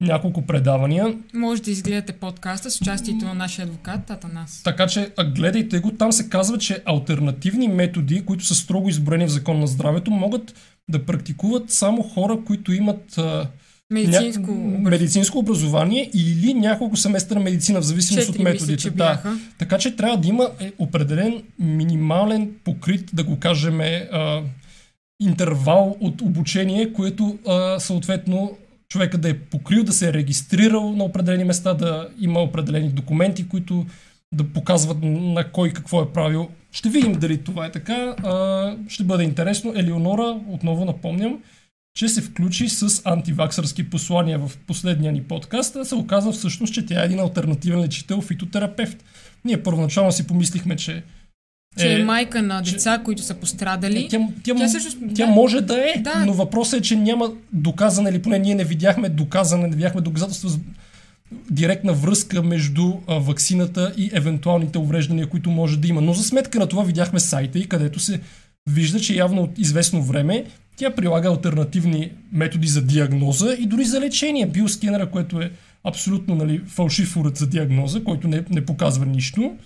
[0.00, 1.14] няколко предавания.
[1.34, 4.62] Може да изгледате подкаста с участието на нашия адвокат Тата Нас.
[4.64, 5.90] Така че а, гледайте го.
[5.90, 10.54] Там се казва, че альтернативни методи, които са строго изброени в закон на здравето, могат
[10.90, 13.48] да практикуват само хора, които имат а,
[13.90, 14.90] Медицинско, ня...
[14.90, 18.72] медицинско образование или няколко семестра медицина, в зависимост от методите.
[18.72, 19.38] Мисля, да.
[19.58, 24.42] Така че трябва да има е, определен минимален покрит, да го кажем, а,
[25.20, 28.56] интервал от обучение, което а, съответно
[28.88, 33.48] човека да е покрил, да се е регистрирал на определени места, да има определени документи,
[33.48, 33.86] които
[34.34, 36.48] да показват на кой какво е правил.
[36.72, 38.14] Ще видим дали това е така.
[38.24, 39.72] А, ще бъде интересно.
[39.76, 41.38] Елеонора, отново напомням,
[41.96, 46.86] че се включи с антиваксърски послания в последния ни подкаст, а се оказа всъщност, че
[46.86, 49.04] тя е един альтернативен лечител, фитотерапевт.
[49.44, 51.02] Ние първоначално си помислихме, че
[51.78, 54.08] че е, е майка на деца, че, които са пострадали.
[54.10, 56.24] Тя, тя, тя, също, тя да, може да е, да.
[56.26, 60.48] но въпросът е, че няма доказане, или поне ние не видяхме доказане, не видяхме доказателства
[60.48, 60.58] за
[61.50, 66.00] директна връзка между а, вакцината и евентуалните увреждания, които може да има.
[66.00, 68.20] Но за сметка на това видяхме сайта и където се
[68.70, 70.44] вижда, че явно от известно време
[70.76, 74.46] тя прилага альтернативни методи за диагноза и дори за лечение.
[74.46, 75.52] Биоскенера, което е
[75.84, 79.56] абсолютно нали, фалшив уред за диагноза, който не, не показва нищо,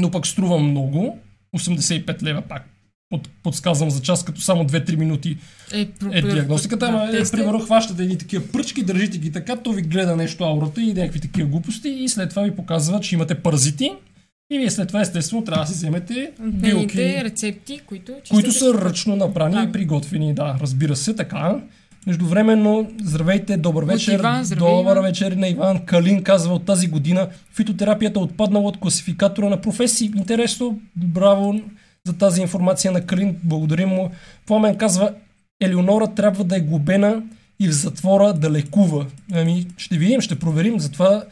[0.00, 1.18] но пък струва много.
[1.56, 2.68] 85 лева пак
[3.10, 5.36] под, подсказвам за час, като само 2-3 минути
[5.74, 6.86] е, е диагностиката.
[6.86, 10.44] Ама, да, е, примерно, хващате едни такива пръчки, държите ги така, то ви гледа нещо
[10.44, 13.92] аурата и някакви такива глупости и след това ви показва, че имате паразити
[14.50, 19.16] и вие след това естествено трябва да си вземете билки, рецепти, които, които са ръчно
[19.16, 19.68] направени да.
[19.68, 20.34] и приготвени.
[20.34, 21.60] Да, разбира се, така.
[22.06, 24.18] Междувременно, здравейте, добър вечер.
[24.18, 25.04] Иван, добър Иван.
[25.04, 25.84] вечер на Иван.
[25.86, 30.12] Калин казва от тази година фитотерапията е отпаднала от класификатора на професии.
[30.16, 31.60] Интересно, браво
[32.06, 33.36] за тази информация на Калин.
[33.44, 34.10] Благодарим му.
[34.46, 35.12] Пламен казва,
[35.60, 37.22] Елеонора трябва да е глобена
[37.60, 39.06] и в затвора да лекува.
[39.32, 40.80] Ами, ще видим, ще проверим.
[40.80, 41.24] Затова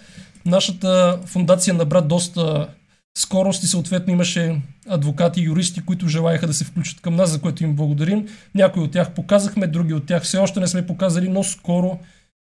[0.46, 2.68] нашата фундация набра доста
[3.16, 7.40] скорост и съответно имаше адвокати и юристи, които желаяха да се включат към нас, за
[7.40, 8.28] което им благодарим.
[8.54, 11.98] Някои от тях показахме, други от тях все още не сме показали, но скоро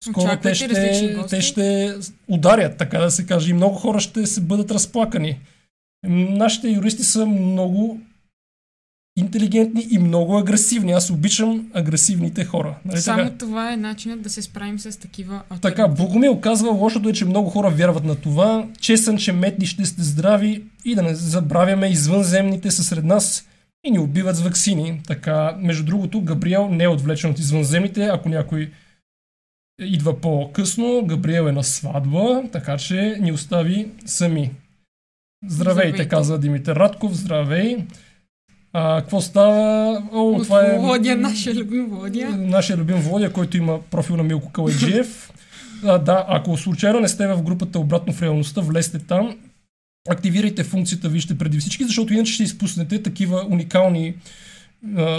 [0.05, 1.95] скоро те ще, те ще
[2.29, 5.41] ударят, така да се каже, и много хора ще се бъдат разплакани.
[6.09, 8.01] Нашите юристи са много
[9.19, 10.93] интелигентни и много агресивни.
[10.93, 12.75] Аз обичам агресивните хора.
[12.85, 13.37] Нали Само така?
[13.39, 17.51] това е начинът да се справим с такива Така, Богомил казва, лошото е, че много
[17.51, 18.67] хора вярват на това.
[18.81, 23.49] Чесън, че метни ще сте здрави и да не забравяме извънземните са сред нас
[23.85, 25.01] и ни убиват с вакцини.
[25.07, 28.71] Така, между другото, Габриел не е отвлечен от извънземните, ако някой
[29.81, 31.03] идва по-късно.
[31.07, 34.51] Габриел е на сватба, така че ни остави сами.
[35.47, 36.09] Здравейте, Здравейте.
[36.09, 37.15] казва Димитър Радков.
[37.15, 37.77] Здравей.
[38.73, 40.03] А, какво става?
[40.13, 40.79] О, това е...
[40.79, 42.29] Володя, нашия любим Володя.
[42.29, 45.33] Нашия любим Володя, който има профил на Милко Калайджиев.
[45.85, 49.37] а, да, ако случайно не сте в групата обратно в реалността, влезте там.
[50.09, 54.15] Активирайте функцията, вижте преди всички, защото иначе ще изпуснете такива уникални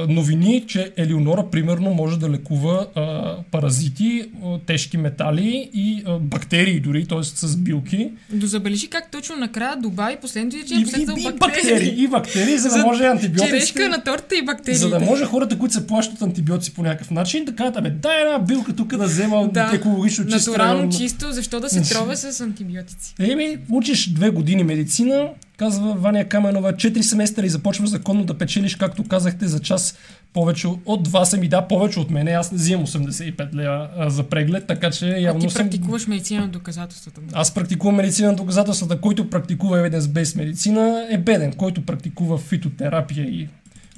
[0.09, 6.79] новини, че Елеонора примерно може да лекува а, паразити, а, тежки метали и а, бактерии
[6.79, 7.23] дори, т.е.
[7.23, 8.11] с билки.
[8.33, 12.03] До забележи как точно накрая добави последното и, че е и, и, и бактерии.
[12.03, 13.49] И бактерии, за да може антибиотици.
[13.49, 14.77] Черешка на торта и бактерии.
[14.77, 18.21] За да може хората, които се плащат антибиотици по някакъв начин, да кажат, абе, дай
[18.21, 20.51] една билка тук да взема да, екологично чисто.
[20.51, 23.13] Натурално чисто, защо да се трова с антибиотици?
[23.19, 28.75] Еми, учиш две години медицина, Казва Ваня Каменова, 4 семестра и започваш законно да печелиш,
[28.75, 29.97] както казахте, за час
[30.33, 31.33] повече от вас.
[31.33, 32.31] Ами да, повече от мене.
[32.31, 36.13] Аз не взимам 85 лева за преглед, така че явно а ти практикуваш съм...
[36.13, 37.21] медицина на доказателствата.
[37.33, 39.01] Аз практикувам медицина на доказателствата.
[39.01, 41.53] Който практикува evidence-based медицина е беден.
[41.53, 43.47] Който практикува фитотерапия и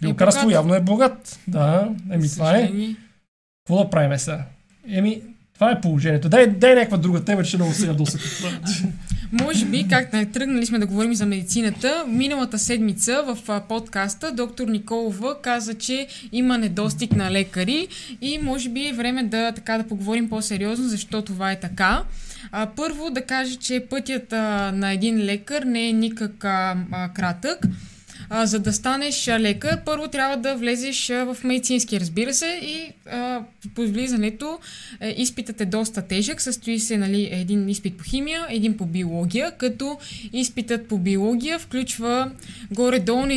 [0.01, 1.39] биокарство е явно е богат.
[1.47, 2.71] Да, еми това е.
[3.63, 4.45] Какво да правим сега?
[4.87, 5.21] Еми,
[5.61, 6.29] това е положението.
[6.29, 8.23] Дай, дай някаква друга тема, че много сега досъка.
[9.31, 14.67] Може би, как не тръгнали сме да говорим за медицината, миналата седмица в подкаста доктор
[14.67, 17.87] Николова каза, че има недостиг на лекари
[18.21, 22.03] и може би е време да, така, да поговорим по-сериозно, защо това е така.
[22.51, 27.09] А, първо да кажа, че пътят а, на един лекар не е никак а, а,
[27.09, 27.67] кратък.
[28.33, 33.41] А, за да станеш лекар, първо трябва да влезеш в медицински, разбира се, и а,
[33.75, 34.59] по влизането
[34.99, 36.41] е, изпитът е доста тежък.
[36.41, 39.97] Състои се нали, един изпит по химия, един по биология, като
[40.33, 42.31] изпитът по биология включва
[42.71, 43.33] горе-долу на,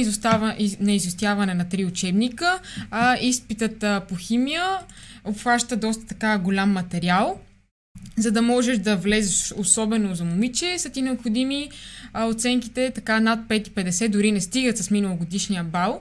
[0.92, 2.59] изостава, на три учебника,
[2.90, 4.64] а изпитът по химия
[5.24, 7.40] обхваща доста така голям материал
[8.16, 11.70] за да можеш да влезеш, особено за момиче, са ти необходими
[12.14, 16.00] а, оценките така над 5,50, дори не стигат с миналогодишния бал.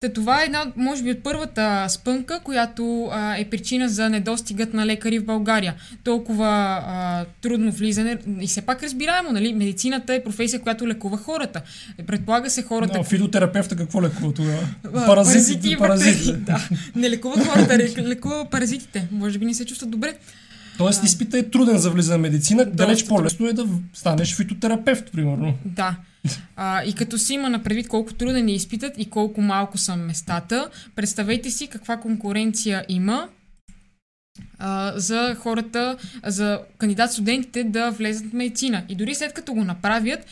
[0.00, 4.74] Та това е една, може би, от първата спънка, която а, е причина за недостигът
[4.74, 5.74] на лекари в България.
[6.04, 6.46] Толкова
[6.86, 8.18] а, трудно влизане.
[8.40, 9.54] И все пак разбираемо, нали?
[9.54, 11.62] Медицината е професия, която лекува хората.
[12.06, 12.98] Предполага се хората.
[12.98, 14.68] Но, фитотерапевта какво лекува тогава?
[14.82, 15.06] Паразити.
[15.06, 15.76] Паразити.
[15.78, 16.32] паразити.
[16.36, 16.68] да.
[16.96, 19.08] Не лекува хората, лекува паразитите.
[19.10, 20.14] Може би не се чувстват добре.
[20.78, 22.64] Тоест, изпита е труден за влизане в медицина.
[22.64, 25.54] Далеч по-лесно е да станеш фитотерапевт, примерно.
[25.64, 25.96] Да.
[26.56, 29.96] А, и като си има на предвид колко труден е изпитът и колко малко са
[29.96, 33.28] местата, представете си каква конкуренция има
[34.58, 38.82] а, за хората, за кандидат-студентите да влезат в медицина.
[38.88, 40.26] И дори след като го направят,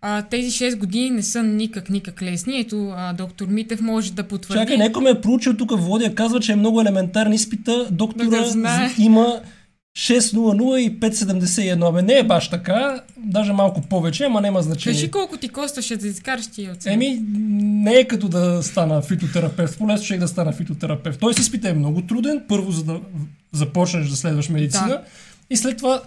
[0.00, 2.60] а, тези 6 години не са никак, никак лесни.
[2.60, 4.60] Ето, а, доктор Митев може да потвърди.
[4.60, 7.88] Чакай, някой ме е проучил тук, Водя казва, че е много елементарен изпита.
[7.90, 9.40] Доктора да има
[9.98, 11.88] 6.00 и 5.71.
[11.88, 14.94] Абе, не е баш така, даже малко повече, ама няма значение.
[14.94, 16.94] Кажи колко ти костваше да изкараш ти оценки.
[16.94, 17.22] Еми,
[17.82, 19.78] не е като да стана фитотерапевт.
[19.78, 21.20] По-лесно ще е да стана фитотерапевт.
[21.20, 23.00] Той си изпит е много труден, първо за да
[23.52, 25.02] започнеш да следваш медицина да.
[25.50, 26.02] и след това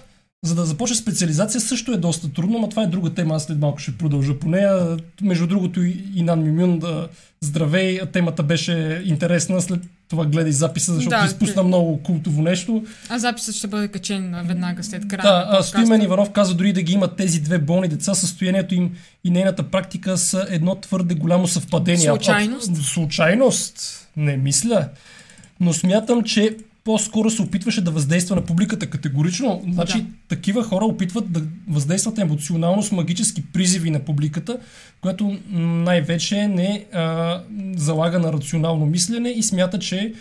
[0.46, 3.60] за да започне специализация също е доста трудно, но това е друга тема, аз след
[3.60, 4.98] малко ще продължа по нея.
[5.22, 7.08] Между другото и Нан Мимюн, да,
[7.42, 9.80] здравей, темата беше интересна, след
[10.10, 11.68] това гледай записа, защото да, изпусна ти...
[11.68, 12.84] много култово нещо.
[13.10, 15.24] А записът ще бъде качен веднага след края.
[15.24, 18.92] Да, а Стоимен Иванов каза дори да ги имат тези две болни деца, състоянието им
[19.24, 22.06] и нейната практика са едно твърде голямо съвпадение.
[22.06, 22.72] Случайност?
[22.72, 24.08] А, случайност?
[24.18, 24.90] Не мисля.
[25.60, 29.62] Но смятам, че по-скоро се опитваше да въздейства на публиката категорично.
[29.72, 30.08] Значи, да.
[30.28, 34.58] такива хора опитват да въздействат емоционално с магически призиви на публиката,
[35.02, 37.42] което най-вече не а,
[37.76, 40.14] залага на рационално мислене и смята, че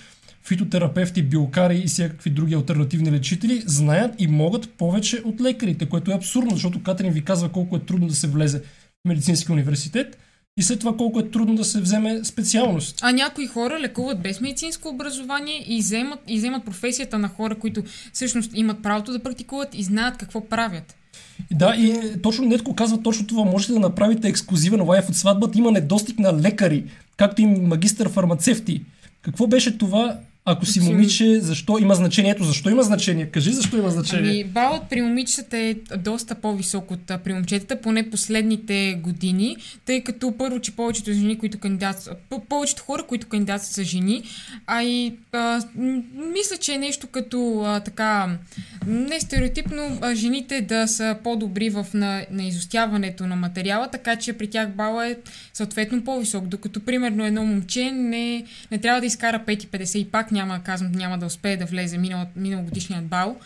[0.44, 6.14] фитотерапевти, биокари и всякакви други альтернативни лечители знаят и могат повече от лекарите, което е
[6.14, 10.18] абсурдно, защото Катерин ви казва колко е трудно да се влезе в медицински университет
[10.56, 12.98] и след това колко е трудно да се вземе специалност.
[13.02, 17.82] А някои хора лекуват без медицинско образование и вземат, и вземат професията на хора, които
[18.12, 20.96] всъщност имат правото да практикуват и знаят какво правят.
[21.50, 23.44] Да, и точно Нетко казва точно това.
[23.44, 25.58] Можете да направите ексклюзивен лайф от сватбата.
[25.58, 26.84] Има недостиг на лекари,
[27.16, 28.82] както и магистър фармацевти.
[29.22, 30.18] Какво беше това?
[30.46, 32.30] Ако си момиче, защо има значение?
[32.30, 33.26] Ето защо има значение?
[33.26, 34.30] Кажи защо има значение.
[34.30, 40.37] Ами, балът при момичетата е доста по-висок от при момчетата, поне последните години, тъй като
[40.38, 44.22] първо, че повечето жени, които кандидатстват, повечето хора, които кандидатстват са жени,
[44.66, 45.62] а и а,
[46.33, 48.38] мисля, че е нещо като а, така,
[48.87, 54.33] не стереотипно, а, жените да са по-добри в на, на изостяването на материала, така че
[54.33, 55.16] при тях бала е
[55.52, 60.62] съответно по-висок, докато примерно едно момче не, не трябва да изкара 5,50 и пак няма,
[60.62, 63.36] казвам, няма да успее да влезе минал, миналогодишният бал.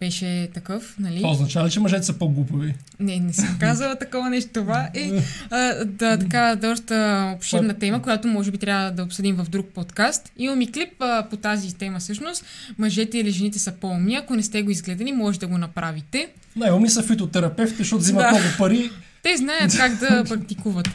[0.00, 1.16] Беше такъв, нали?
[1.16, 2.74] Това означава ли, че мъжете са по-глупави?
[3.00, 4.50] Не, не съм казала такова нещо.
[4.52, 9.46] Това е а, да, така доста обширна тема, която може би трябва да обсъдим в
[9.50, 10.32] друг подкаст.
[10.36, 12.44] Имам и клип а, по тази тема всъщност.
[12.78, 14.14] Мъжете или жените са по-умни.
[14.14, 16.28] Ако не сте го изгледани, може да го направите.
[16.56, 18.30] Най-умни са фитотерапевти, защото взимат да.
[18.30, 18.90] много пари.
[19.22, 20.88] Те знаят как да практикуват.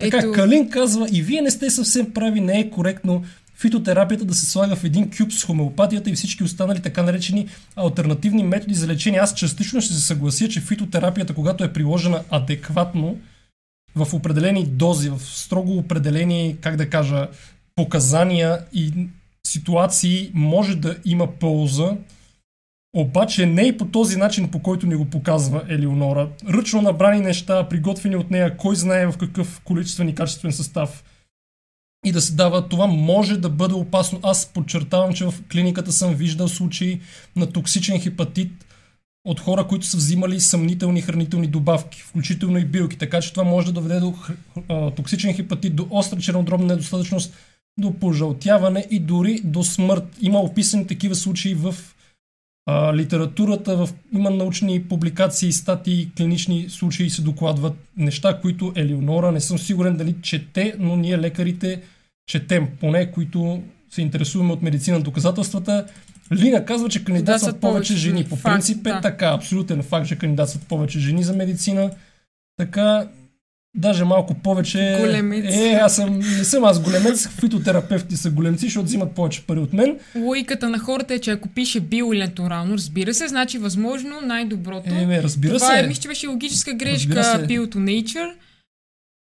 [0.00, 0.32] Така, Ето...
[0.32, 3.24] Калин казва, и вие не сте съвсем прави, не е коректно
[3.60, 8.44] фитотерапията да се слага в един кюб с хомеопатията и всички останали така наречени альтернативни
[8.44, 9.20] методи за лечение.
[9.20, 13.16] Аз частично ще се съглася, че фитотерапията, когато е приложена адекватно,
[13.96, 17.28] в определени дози, в строго определени, как да кажа,
[17.76, 18.92] показания и
[19.46, 21.96] ситуации може да има полза,
[22.96, 26.28] обаче не и по този начин, по който ни го показва Елеонора.
[26.48, 31.04] Ръчно набрани неща, приготвени от нея, кой знае в какъв количествен и качествен състав
[32.06, 34.20] и да се дава, това може да бъде опасно.
[34.22, 37.00] Аз подчертавам, че в клиниката съм виждал случаи
[37.36, 38.52] на токсичен хепатит
[39.24, 42.98] от хора, които са взимали съмнителни хранителни добавки, включително и билки.
[42.98, 44.14] Така че това може да доведе до
[44.96, 47.34] токсичен хепатит, до остра чернодробна недостатъчност,
[47.78, 50.04] до пожълтяване и дори до смърт.
[50.20, 51.74] Има описани такива случаи в
[52.66, 59.40] а, литературата, в, има научни публикации, статии, клинични случаи се докладват неща, които Елеонора не
[59.40, 61.82] съм сигурен дали чете, но ние лекарите
[62.26, 65.86] четем, поне които се интересуваме от медицина на доказателствата.
[66.32, 68.24] Лина казва, че кандидатстват да, повече жени.
[68.24, 69.00] По принцип е да.
[69.00, 71.90] така, абсолютен факт, че кандидатстват повече жени за медицина.
[72.56, 73.08] Така,
[73.74, 74.96] даже малко повече.
[75.00, 75.54] Големец.
[75.54, 79.72] Е, аз съм, не съм аз големец, фитотерапевти са големци, защото взимат повече пари от
[79.72, 79.98] мен.
[80.16, 84.94] Логиката на хората е, че ако пише био или натурално, разбира се, значи възможно най-доброто.
[84.94, 85.80] Е, ме, разбира Това се.
[85.80, 88.30] е, мисля, че беше логическа грешка, to Nature.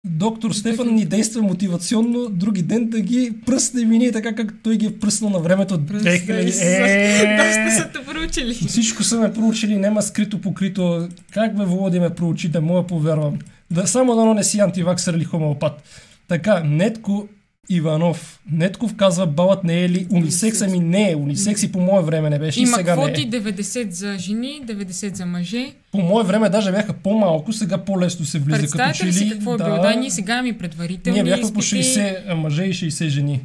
[0.06, 4.86] Доктор Стефан ни действа мотивационно други ден да ги пръсне мини, така както той ги
[4.86, 6.30] е пръснал на времето от 2000.
[6.30, 8.54] Е, Доста са те проучили.
[8.54, 11.10] Всичко са ме проучили, нема скрито покрито.
[11.34, 13.40] Как бе Володи ме проучи, да мога повярвам.
[13.72, 15.84] Да, само да не си антиваксър или хомеопат.
[16.28, 17.28] Така, Нетко
[17.70, 18.40] Иванов.
[18.52, 20.62] Нетков казва, балът не е ли унисекс?
[20.62, 21.16] Ами не е.
[21.16, 22.60] Унисекс и по мое време не беше.
[22.62, 23.30] Има сега не квоти е.
[23.32, 25.72] 90 за жени, 90 за мъже.
[25.92, 28.58] По мое време даже бяха по-малко, сега по-лесно се влиза.
[28.58, 29.78] като Представете че ли си какво е било?
[29.78, 31.84] Да, ние сега ми предварителни Ние бяхме по изпити.
[31.84, 33.42] 60 мъже и 60 жени.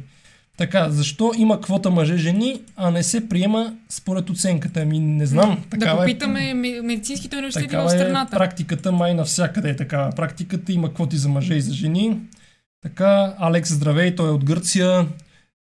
[0.57, 4.81] Така, защо има квота мъже-жени, а не се приема според оценката?
[4.81, 5.57] Ами не знам.
[5.61, 8.31] Да Такава е, попитаме ме- медицинските университети в е страната.
[8.31, 10.11] практиката, май навсякъде е такава.
[10.11, 12.17] Практиката има квоти за мъже и за жени.
[12.81, 15.07] Така, Алекс, здравей, той е от Гърция.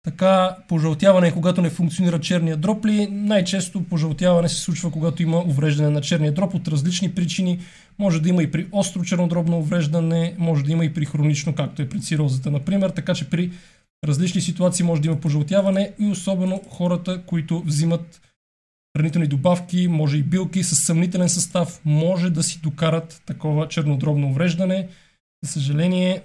[0.03, 3.07] Така, пожълтяване когато не функционира черния дроп ли?
[3.11, 7.59] Най-често пожълтяване се случва, когато има увреждане на черния дроп от различни причини.
[7.99, 11.81] Може да има и при остро чернодробно увреждане, може да има и при хронично, както
[11.81, 12.89] е при цирозата, например.
[12.89, 13.51] Така че при
[14.05, 18.21] различни ситуации може да има пожълтяване и особено хората, които взимат
[18.97, 24.87] хранителни добавки, може и билки с съмнителен състав, може да си докарат такова чернодробно увреждане.
[25.43, 26.21] За съжаление,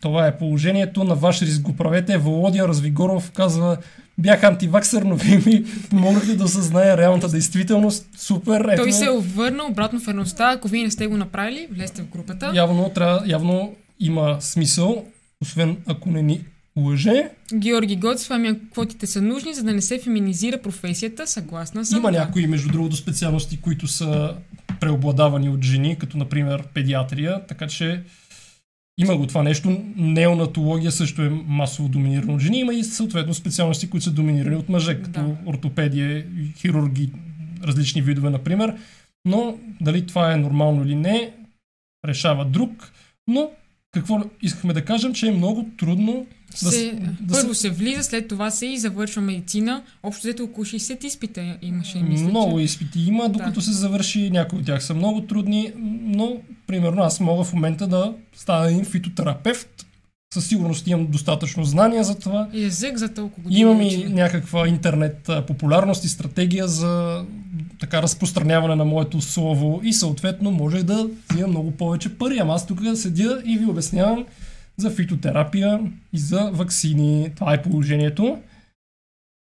[0.00, 1.04] това е положението.
[1.04, 2.18] На ваш риск го правете.
[2.18, 3.76] Володя Развигоров казва,
[4.18, 8.06] бях антиваксър, но вие ми помогнахте да осъзная реалната действителност.
[8.18, 8.64] Супер.
[8.72, 10.50] Ето, Той се е върнал обратно в реалността.
[10.50, 12.52] Ако вие не сте го направили, влезте в групата.
[12.54, 15.04] явно, трябва, явно има смисъл,
[15.42, 16.44] освен ако не ни
[16.76, 17.28] лъже.
[17.54, 21.26] Георги Гоцев, ами квотите са нужни, за да не се феминизира професията.
[21.26, 21.98] Съгласна съм.
[21.98, 24.34] Има някои, между другото, специалности, които са
[24.80, 28.02] преобладавани от жени, като например педиатрия, така че
[29.00, 29.82] има го това нещо.
[29.96, 32.58] Неонатология също е масово доминирана от жени.
[32.58, 35.36] Има и съответно специалности, които са доминирани от мъже, като Да.
[35.46, 37.10] ортопедия, хирурги,
[37.64, 38.74] различни видове, например.
[39.24, 41.32] Но дали това е нормално или не,
[42.06, 42.92] решава друг.
[43.28, 43.50] Но
[43.92, 46.26] какво искахме да кажем, че е много трудно
[46.62, 49.82] да, се, да първо се влиза, след това се и завършва медицина.
[50.02, 52.64] Общо взето около 60 изпита имаше, мисля, много че.
[52.64, 53.62] изпити има, докато Да.
[53.62, 54.30] се завърши.
[54.30, 55.72] Някои от тях са много трудни,
[56.02, 59.86] но примерно аз мога в момента да стана един фитотерапевт.
[60.34, 62.48] Със сигурност имам достатъчно знания за това.
[62.52, 63.60] И език за толкова години.
[63.60, 67.24] Имам и някаква интернет популярност и стратегия за
[67.80, 72.38] така разпространяване на моето слово и съответно може да взимам много повече пари.
[72.38, 74.26] Ама аз тук седя и ви обяснявам
[74.76, 75.80] за фитотерапия
[76.12, 77.30] и за вакцини.
[77.36, 78.38] Това е положението.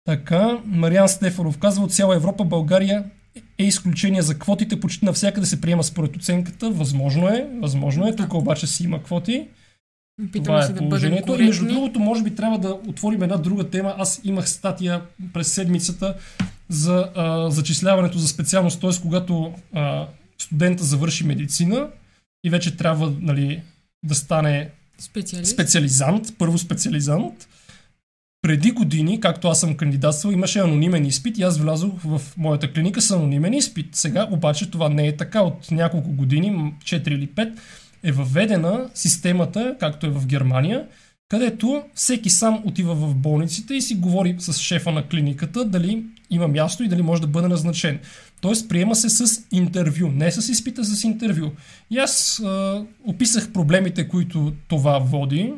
[0.06, 3.04] Така, Мариан Стефанов казва от цяла Европа, България
[3.58, 6.70] е изключение за квотите, почти навсякъде се приема според оценката.
[6.70, 8.16] Възможно е, възможно е.
[8.16, 9.48] Тук обаче си има квоти.
[10.24, 11.42] Опитваме Това се е да положението.
[11.42, 13.96] И между другото, може би трябва да отворим една друга тема.
[13.98, 15.02] Аз имах статия
[15.34, 16.16] през седмицата
[16.70, 19.02] за а, зачисляването за специалност, т.е.
[19.02, 21.88] когато а, студента завърши медицина
[22.46, 23.62] и вече трябва нали,
[24.06, 25.52] да стане Специалист.
[25.52, 27.48] специализант, първо специализант.
[28.42, 33.02] Преди години, както аз съм кандидатствал, имаше анонимен изпит и аз влязох в моята клиника
[33.02, 33.96] с анонимен изпит.
[33.96, 35.42] Сега обаче това не е така.
[35.42, 37.58] От няколко години, м, 4 или 5,
[38.04, 40.86] е въведена системата, както е в Германия,
[41.30, 46.48] където всеки сам отива в болниците и си говори с шефа на клиниката дали има
[46.48, 48.00] място и дали може да бъде назначен.
[48.42, 51.52] Тоест приема се с интервю, не с изпита, с интервю.
[51.92, 55.54] И аз а, описах проблемите, които това води,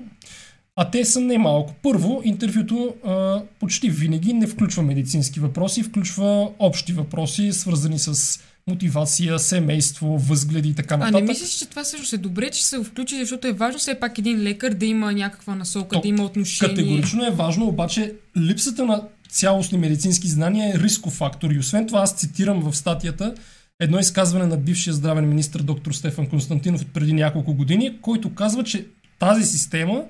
[0.75, 1.75] а те са немалко.
[1.83, 9.39] Първо, интервюто а, почти винаги не включва медицински въпроси, включва общи въпроси, свързани с мотивация,
[9.39, 11.21] семейство, възгледи и така А нататък.
[11.21, 14.17] не мислиш, че това също е добре, че се включи, защото е важно все пак
[14.17, 16.75] един лекар да има някаква насока, То да има отношение.
[16.75, 21.51] Категорично е важно, обаче липсата на цялостни медицински знания е рисков фактор.
[21.51, 23.33] И освен това, аз цитирам в статията
[23.79, 28.63] едно изказване на бившия здравен министр доктор Стефан Константинов от преди няколко години, който казва,
[28.63, 28.85] че
[29.19, 30.03] тази система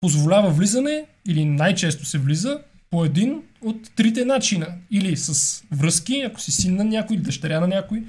[0.00, 2.58] позволява влизане или най-често се влиза
[2.94, 4.66] по един от трите начина.
[4.90, 8.02] Или с връзки, ако си син на някой или дъщеря на някой,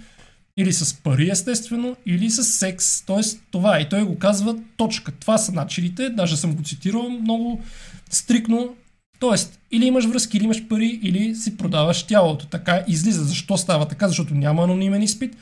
[0.57, 3.05] или с пари, естествено, или с секс.
[3.05, 3.81] Тоест, това е.
[3.81, 5.11] И той го казва точка.
[5.11, 6.09] Това са начините.
[6.09, 7.61] Даже съм го цитирал много
[8.09, 8.75] стрикно.
[9.19, 12.45] Тоест, или имаш връзки, или имаш пари, или си продаваш тялото.
[12.45, 13.23] Така излиза.
[13.23, 14.07] Защо става така?
[14.07, 15.37] Защото няма анонимен изпит.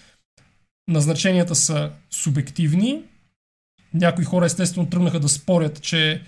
[0.88, 3.02] Назначенията са субективни.
[3.94, 6.22] Някои хора естествено тръгнаха да спорят, че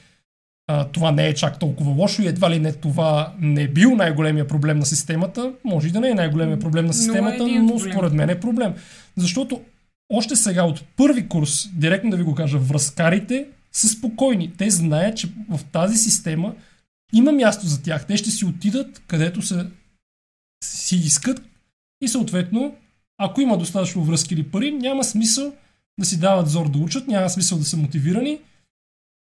[0.68, 3.95] а, това не е чак толкова лошо и едва ли не това не е бил
[3.95, 5.53] най-големия проблем на системата.
[5.63, 8.39] Може и да не е най-големия проблем на Но е системата, но според мен е
[8.39, 8.74] проблем.
[9.18, 9.61] Защото
[10.09, 14.53] още сега от първи курс, директно да ви го кажа, връзкарите са спокойни.
[14.57, 16.53] Те знаят, че в тази система
[17.13, 18.07] има място за тях.
[18.07, 19.66] Те ще си отидат където се
[20.63, 21.41] си искат
[22.01, 22.76] и съответно,
[23.18, 25.53] ако има достатъчно връзки или пари, няма смисъл
[25.99, 28.39] да си дават зор да учат, няма смисъл да са мотивирани.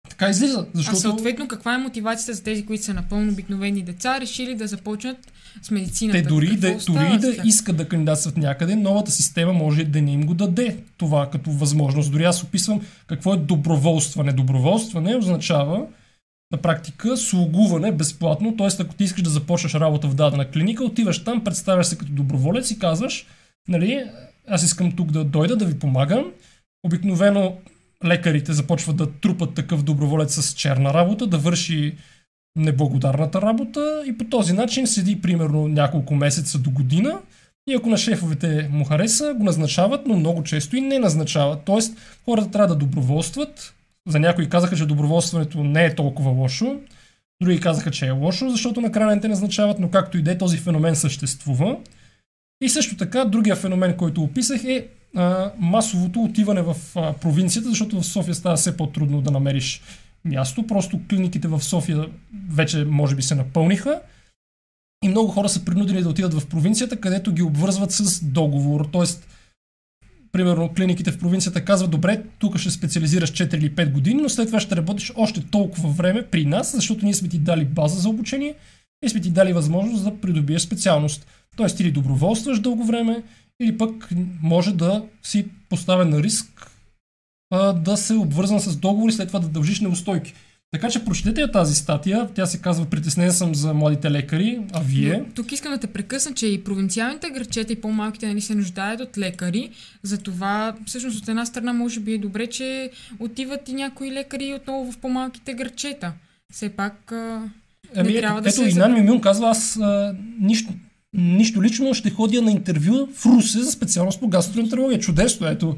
[0.09, 0.67] Така излиза.
[0.75, 0.97] Защото...
[0.97, 5.33] А съответно, каква е мотивацията за тези, които са напълно обикновени деца, решили да започнат
[5.63, 6.23] с медицината?
[6.23, 10.27] Те дори да, дори да искат да кандидатстват някъде, новата система може да не им
[10.27, 12.13] го даде това като възможност.
[12.13, 14.33] Дори аз описвам какво е доброволстване.
[14.33, 15.87] Доброволстване означава
[16.53, 18.83] на практика слугуване безплатно, т.е.
[18.83, 22.71] ако ти искаш да започнеш работа в дадена клиника, отиваш там, представяш се като доброволец
[22.71, 23.27] и казваш,
[23.69, 24.05] нали,
[24.49, 26.25] аз искам тук да дойда да ви помагам.
[26.87, 27.57] Обикновено
[28.05, 31.97] лекарите започват да трупат такъв доброволец с черна работа, да върши
[32.57, 37.21] неблагодарната работа и по този начин седи примерно няколко месеца до година
[37.69, 41.63] и ако на шефовете му хареса, го назначават, но много често и не назначават.
[41.65, 43.75] Тоест, хората трябва да доброволстват.
[44.09, 46.77] За някои казаха, че доброволстването не е толкова лошо.
[47.43, 50.39] Други казаха, че е лошо, защото накрая не те назначават, но както и да е,
[50.39, 51.77] този феномен съществува.
[52.61, 54.87] И също така, другия феномен, който описах е
[55.59, 56.77] масовото отиване в
[57.21, 59.83] провинцията, защото в София става все по-трудно да намериш
[60.25, 60.67] място.
[60.67, 62.07] Просто клиниките в София
[62.51, 64.01] вече може би се напълниха.
[65.05, 68.89] И много хора са принудени да отидат в провинцията, където ги обвързват с договор.
[68.93, 69.29] Тоест,
[70.33, 74.47] примерно, клиниките в провинцията казват, добре, тук ще специализираш 4 или 5 години, но след
[74.47, 78.09] това ще работиш още толкова време при нас, защото ние сме ти дали база за
[78.09, 78.55] обучение
[79.05, 81.27] и сме ти дали възможност да придобиеш специалност.
[81.57, 83.23] Тоест, или доброволстваш дълго време,
[83.61, 84.09] или пък
[84.43, 86.71] може да си поставен на риск
[87.51, 90.35] а, да се обвързан с договор и след това да дължиш неустойки.
[90.71, 92.29] Така че прочетете я тази статия.
[92.35, 95.19] Тя се казва Притеснен съм за младите лекари, а вие?
[95.19, 99.01] Но Тук искам да те прекъсна, че и провинциалните градчета и по-малките нали, се нуждаят
[99.01, 99.71] от лекари.
[100.03, 104.93] Затова, всъщност, от една страна, може би е добре, че отиват и някои лекари отново
[104.93, 106.13] в по-малките градчета.
[106.53, 107.43] Все пак а,
[107.97, 108.69] Ами, не трябва да ето, се...
[108.69, 110.73] Инан Мимюн казва, аз а, нищо,
[111.15, 115.01] нищо лично ще ходя на интервю в Русе за специалност по гастроентерология.
[115.01, 115.77] Чудесно, ето.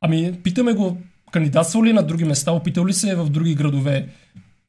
[0.00, 0.98] Ами, питаме го,
[1.32, 4.08] кандидатствал ли е на други места, опитал ли се е в други градове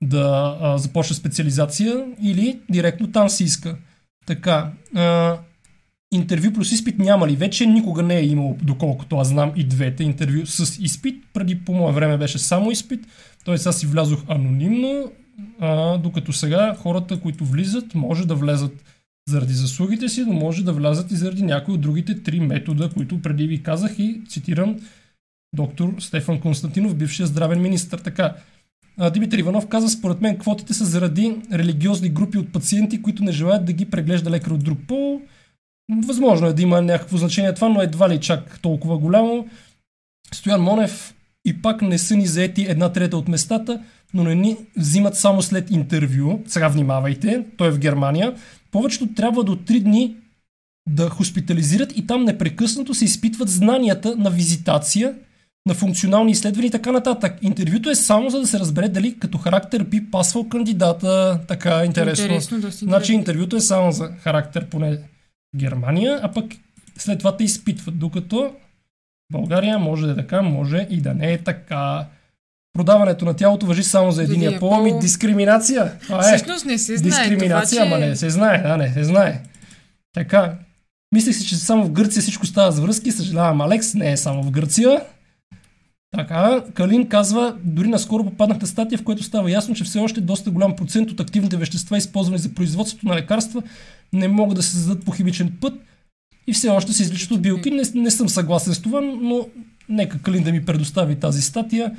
[0.03, 3.78] да а, започне специализация или директно там си иска.
[4.26, 5.38] Така, а,
[6.12, 7.36] интервю плюс изпит няма ли?
[7.36, 11.24] Вече никога не е имало, доколкото аз знам и двете интервю с изпит.
[11.34, 13.07] Преди по мое време беше само изпит,
[13.45, 13.53] т.е.
[13.53, 15.12] аз си влязох анонимно,
[15.60, 18.84] а, докато сега хората, които влизат, може да влезат
[19.30, 23.21] заради заслугите си, но може да влязат и заради някои от другите три метода, които
[23.21, 24.75] преди ви казах и цитирам
[25.55, 27.97] доктор Стефан Константинов, бившия здравен министр.
[27.97, 28.36] Така,
[29.13, 33.65] Димитър Иванов казва, според мен квотите са заради религиозни групи от пациенти, които не желаят
[33.65, 35.21] да ги преглежда лекар от друг пол.
[36.05, 39.47] Възможно е да има някакво значение това, но едва ли чак толкова голямо.
[40.34, 41.15] Стоян Монев
[41.45, 45.41] и пак не са ни заети една трета от местата, но не ни взимат само
[45.41, 46.39] след интервю.
[46.47, 48.36] Сега внимавайте, той е в Германия.
[48.72, 50.15] Повечето трябва до 3 дни
[50.89, 55.15] да хоспитализират и там непрекъснато се изпитват знанията на визитация,
[55.67, 57.38] на функционални изследвания и така нататък.
[57.41, 61.39] Интервюто е само за да се разбере дали като характер би пасвал кандидата.
[61.47, 62.24] Така интересно.
[62.24, 63.20] Интересно, доста Значи интересно.
[63.20, 64.99] интервюто е само за характер, поне
[65.55, 66.45] Германия, а пък
[66.97, 68.53] след това те изпитват, докато
[69.32, 72.05] България може да е така, може и да не е така.
[72.74, 75.99] Продаването на тялото въжи само за единия пол, ами дискриминация.
[76.01, 76.38] Това е.
[76.38, 78.09] Всъщност не се знае Дискриминация, това, ама че...
[78.09, 79.41] не се знае, да, не се знае.
[80.13, 80.53] Така,
[81.15, 84.43] мислех си, че само в Гърция всичко става с връзки, съжалявам, Алекс, не е само
[84.43, 85.01] в Гърция.
[86.17, 90.22] Така, Калин казва, дори наскоро попаднах на статия, в което става ясно, че все още
[90.22, 93.63] доста голям процент от активните вещества, използвани за производството на лекарства,
[94.13, 95.74] не могат да се създадат по химичен път
[96.47, 97.72] и все още се изличат от билки.
[97.72, 99.47] Не, не съм съгласен с това, но
[99.89, 101.91] нека Калин да ми предостави тази статия.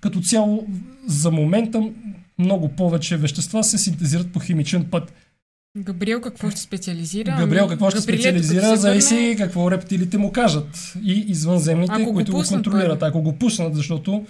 [0.00, 0.66] Като цяло,
[1.06, 1.90] за момента
[2.38, 5.12] много повече вещества се синтезират по химичен път.
[5.78, 7.36] Габриел какво ще специализира?
[7.38, 10.94] Габриел Ами, какво ще Габриелето, специализира, се зависи върне- какво рептилите му кажат.
[11.04, 13.00] И извънземните, Ако го които го, пуснат, контролират.
[13.00, 13.08] първо.
[13.08, 14.26] Ако го пуснат, защото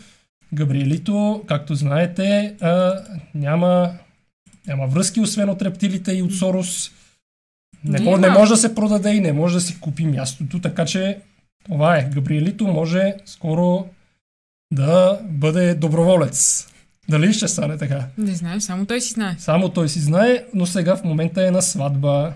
[0.54, 2.92] Габриелито, както знаете, а,
[3.34, 3.90] няма,
[4.66, 6.90] няма връзки, освен от рептилите и от Сорос.
[7.84, 10.84] Не, може, не може да се продаде и не може да си купи мястото, така
[10.84, 11.18] че
[11.64, 12.10] това е.
[12.14, 13.86] Габриелито може скоро
[14.72, 16.66] да бъде доброволец.
[17.08, 18.04] Дали ще стане така?
[18.18, 19.36] Не знам, само той си знае.
[19.38, 22.32] Само той си знае, но сега в момента е на сватба.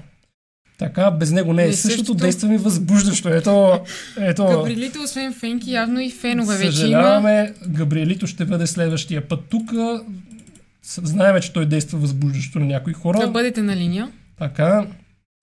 [0.79, 2.15] Така, без него не е Не, същото, същото.
[2.15, 3.29] действа ми възбуждащо.
[3.29, 3.81] Ето,
[4.19, 4.45] ето.
[4.47, 7.49] Габриелите, освен фенки, явно и фенове вече има.
[7.69, 9.71] Габриелито ще бъде следващия път тук.
[10.83, 13.19] Знаеме, че той действа възбуждащо на някои хора.
[13.19, 14.09] Да бъдете на линия.
[14.39, 14.87] Така.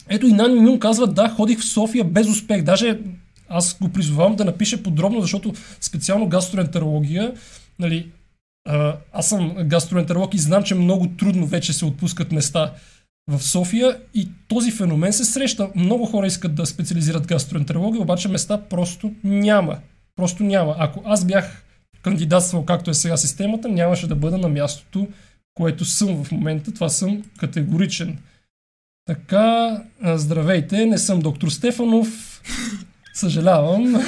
[0.09, 2.63] Ето и Нани Мюн казва, да, ходих в София без успех.
[2.63, 2.99] Даже
[3.49, 7.33] аз го призовавам да напише подробно, защото специално гастроентерология,
[7.79, 8.11] нали,
[9.13, 12.73] аз съм гастроентеролог и знам, че много трудно вече се отпускат места
[13.27, 15.69] в София и този феномен се среща.
[15.75, 19.77] Много хора искат да специализират гастроентерология, обаче места просто няма.
[20.15, 20.75] Просто няма.
[20.77, 21.63] Ако аз бях
[22.01, 25.07] кандидатствал както е сега системата, нямаше да бъда на мястото,
[25.53, 26.73] което съм в момента.
[26.73, 28.17] Това съм категоричен.
[29.05, 32.41] Така, здравейте, не съм доктор Стефанов.
[33.19, 33.93] Съжалявам.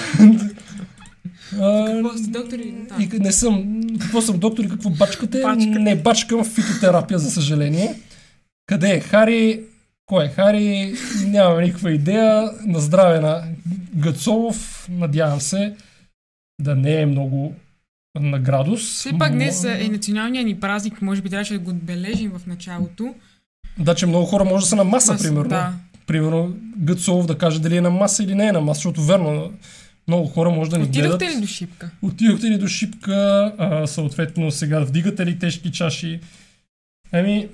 [1.51, 2.73] Какво сте доктори?
[2.89, 3.03] Да.
[3.03, 3.81] И не съм.
[4.01, 5.41] Какво съм доктор и какво бачкате?
[5.41, 5.79] Бачкате.
[5.79, 7.99] Не бачкам фитотерапия, за съжаление.
[8.65, 9.61] Къде е Хари?
[10.05, 10.93] Кой е Хари?
[11.27, 12.51] Нямам никаква идея.
[12.65, 13.43] На здраве на
[13.95, 14.87] Гъцолов.
[14.91, 15.75] Надявам се
[16.61, 17.53] да не е много
[18.19, 18.81] на градус.
[18.81, 23.15] Все пак днес е националният ни празник, може би трябваше да го отбележим в началото.
[23.79, 25.49] Да, че много хора може да са на маса, Маса, примерно.
[25.49, 25.73] да.
[26.11, 29.51] Примерно Гъцолов да каже дали е на маса или не е на маса, защото верно,
[30.07, 31.37] много хора може да ни Отидохте гледат.
[31.37, 31.91] ли до Шипка?
[32.01, 36.19] Отидохте ли до шипка, а, съответно сега вдигате ли тежки чаши?
[37.13, 37.47] Еми,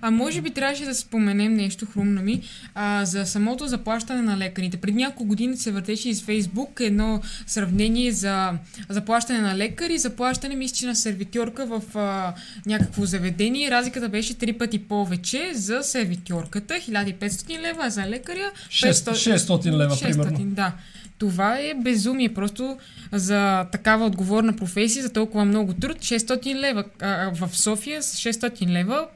[0.00, 2.42] А може би трябваше да споменем нещо, хрумна ми,
[2.74, 4.76] а, за самото заплащане на лекарите.
[4.76, 8.52] Преди няколко години се въртеше из Фейсбук едно сравнение за
[8.88, 12.34] заплащане на лекари, заплащане мисля, че на сервитьорка в а,
[12.66, 13.70] някакво заведение.
[13.70, 19.94] Разликата беше три пъти повече за сервитьорката, 1500 лева, а за лекаря 600, 600 лева,
[19.94, 20.54] 600, примерно.
[20.54, 20.72] да.
[21.18, 22.34] Това е безумие.
[22.34, 22.76] Просто
[23.12, 26.84] за такава отговорна професия, за толкова много труд, 600 лева.
[27.32, 29.06] В София с 600 лева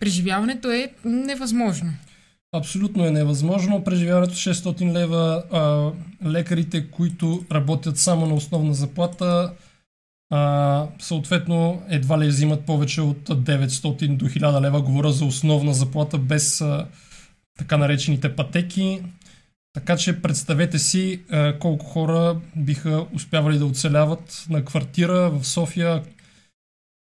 [0.00, 1.92] преживяването е невъзможно.
[2.52, 3.84] Абсолютно е невъзможно.
[3.84, 5.90] Преживяването с 600 лева, а,
[6.28, 9.52] лекарите, които работят само на основна заплата,
[10.30, 14.82] а, съответно едва ли взимат повече от 900 до 1000 лева.
[14.82, 16.86] Говоря за основна заплата без а,
[17.58, 19.02] така наречените пътеки.
[19.78, 26.02] Така че представете си а, колко хора биха успявали да оцеляват на квартира в София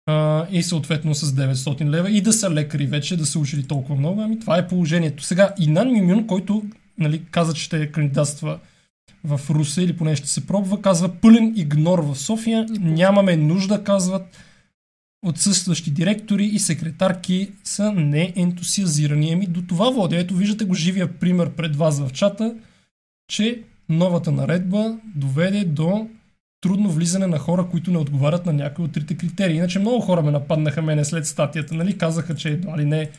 [0.06, 3.96] а, и съответно с 900 лева и да са лекари вече, да са учили толкова
[3.96, 4.22] много.
[4.22, 5.24] Ами това е положението.
[5.24, 6.64] Сега Инан Мимюн, който
[6.98, 8.60] нали, каза, че ще кандидатства
[9.24, 12.66] в Русе или поне ще се пробва, казва пълен игнор в София.
[12.70, 14.38] Нямаме нужда, казват
[15.26, 19.34] отсъстващи директори и секретарки са неентусиазирани.
[19.34, 20.16] Ами до това води.
[20.16, 22.56] Ето виждате го живия пример пред вас в чата,
[23.28, 26.08] че новата наредба доведе до
[26.62, 29.58] трудно влизане на хора, които не отговарят на някои от трите критерии.
[29.58, 31.98] Иначе много хора ме нападнаха мене след статията, нали?
[31.98, 33.10] Казаха, че едва ли не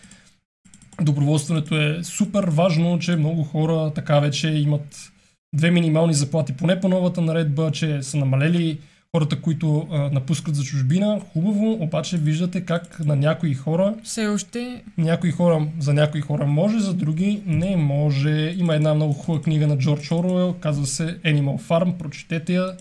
[1.01, 5.13] доброволстването е супер важно, че много хора така вече имат
[5.55, 8.79] две минимални заплати, поне по новата наредба, че са намалели
[9.17, 11.21] хората, които а, напускат за чужбина.
[11.33, 16.79] Хубаво, обаче виждате как на някои хора Все още някои хора, за някои хора може,
[16.79, 18.55] за други не може.
[18.59, 22.77] Има една много хубава книга на Джордж Оруел, казва се Animal Farm, прочетете я.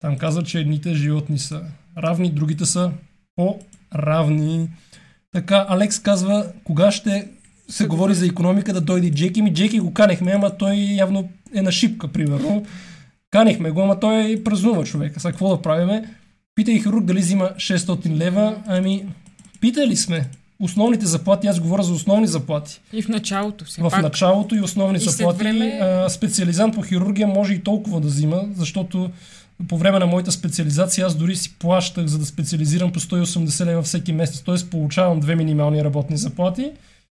[0.00, 1.62] Там казва, че едните животни са
[1.98, 2.90] равни, другите са
[3.36, 4.68] по-равни.
[5.32, 7.28] Така, Алекс казва, кога ще
[7.68, 9.42] се говори за економика да дойде Джеки.
[9.42, 12.66] Ми Джеки го канехме, ама той явно е на шипка, примерно.
[13.30, 15.20] Канехме го, ама той празнува човека.
[15.20, 16.04] Сега какво да правиме?
[16.54, 18.56] Питай хирург дали взима 600 лева.
[18.66, 19.06] Ами,
[19.60, 20.28] питали сме.
[20.60, 22.80] Основните заплати, аз говоря за основни заплати.
[22.92, 24.02] и в началото все В пак.
[24.02, 25.38] началото и основни И заплати.
[25.38, 29.10] време- А, специализант по хирургия може и толкова да взима, защото
[29.68, 33.82] по време на моята специализация аз дори си плащах, за да специализирам по 180 лева
[33.82, 34.40] всеки месец.
[34.40, 34.70] Т.е.
[34.70, 36.70] получавам две минимални работни заплати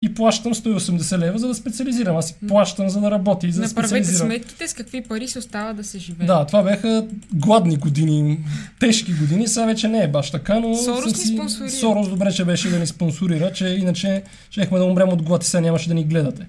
[0.03, 2.17] и плащам 180 лева, за да специализирам.
[2.17, 5.39] Аз си плащам, за да работя и за да Направете сметките с какви пари се
[5.39, 6.27] остава да се живее.
[6.27, 8.39] Да, това бяха гладни години,
[8.81, 10.75] тежки години, сега вече не е баш така, но...
[10.77, 11.71] Сорос ни си- спонсорира.
[11.71, 15.47] Сорос добре, че беше да ни спонсорира, че иначе щехме да умрем от глад и
[15.47, 16.47] сега нямаше да ни гледате.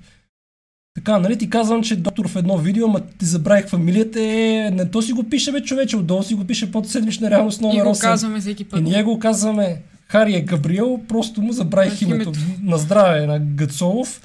[0.96, 4.92] Така, нали ти казвам, че доктор в едно видео, ма ти забравих фамилията, е, не
[4.92, 7.84] то си го пише бе човече, отдолу си го пише под седмична реалност И номер
[7.84, 8.02] го 8.
[8.02, 8.80] казваме всеки път.
[8.80, 9.82] И ние го казваме
[10.12, 12.24] Хари е Габриел, просто му забравих На името.
[12.24, 12.40] името.
[12.62, 14.22] На здраве на Гацолов.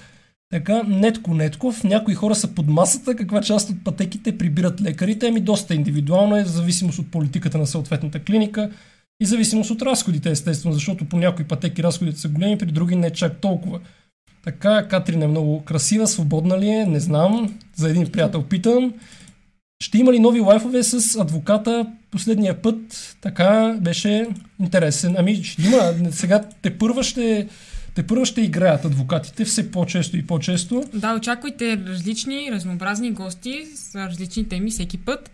[0.50, 5.40] Така, Нетко Нетков, някои хора са под масата, каква част от пътеките прибират лекарите, ами
[5.40, 8.70] доста индивидуално е, в зависимост от политиката на съответната клиника
[9.20, 13.10] и зависимост от разходите, естествено, защото по някои пътеки разходите са големи, при други не
[13.10, 13.80] чак толкова.
[14.44, 18.94] Така, Катрин е много красива, свободна ли е, не знам, за един приятел питам.
[19.84, 21.86] Ще има ли нови лайфове с адвоката?
[22.10, 24.26] Последния път така беше
[24.60, 25.14] интересен.
[25.18, 25.94] Ами ще има.
[26.10, 27.48] Сега те първа ще,
[27.94, 30.84] те първа ще играят адвокатите все по-често и по-често.
[30.94, 35.30] Да, очаквайте различни, разнообразни гости с различни теми всеки път.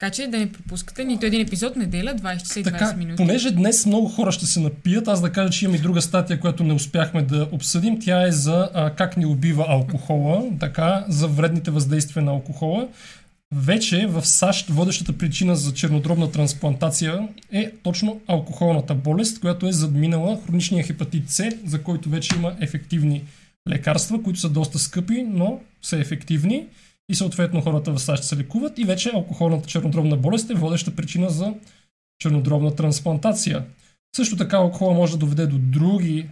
[0.00, 3.16] Така че да не пропускате нито един епизод неделя, 20 часа и 20 Така, минути.
[3.16, 6.40] понеже днес много хора ще се напият, аз да кажа, че имам и друга статия,
[6.40, 7.98] която не успяхме да обсъдим.
[8.00, 12.88] Тя е за а, как ни убива алкохола, така, за вредните въздействия на алкохола.
[13.54, 20.40] Вече в САЩ водещата причина за чернодробна трансплантация е точно алкохолната болест, която е задминала
[20.46, 23.24] хроничния хепатит С, за който вече има ефективни
[23.68, 26.66] лекарства, които са доста скъпи, но са ефективни
[27.10, 31.30] и съответно хората в САЩ се лекуват и вече алкохолната чернодробна болест е водеща причина
[31.30, 31.54] за
[32.18, 33.64] чернодробна трансплантация.
[34.16, 36.26] Също така алкохола може да доведе до други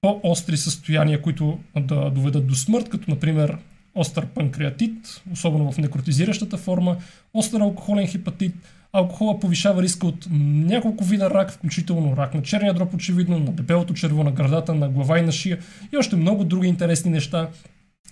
[0.00, 3.58] по-остри състояния, които да доведат до смърт, като например
[4.00, 6.96] остър панкреатит, особено в некротизиращата форма,
[7.34, 8.54] остър алкохолен хепатит.
[8.92, 13.94] Алкохола повишава риска от няколко вида рак, включително рак на черния дроб, очевидно, на дебелото
[13.94, 15.58] черво, на градата, на глава и на шия
[15.92, 17.48] и още много други интересни неща.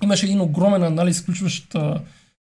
[0.03, 1.77] Имаше един огромен анализ, включващ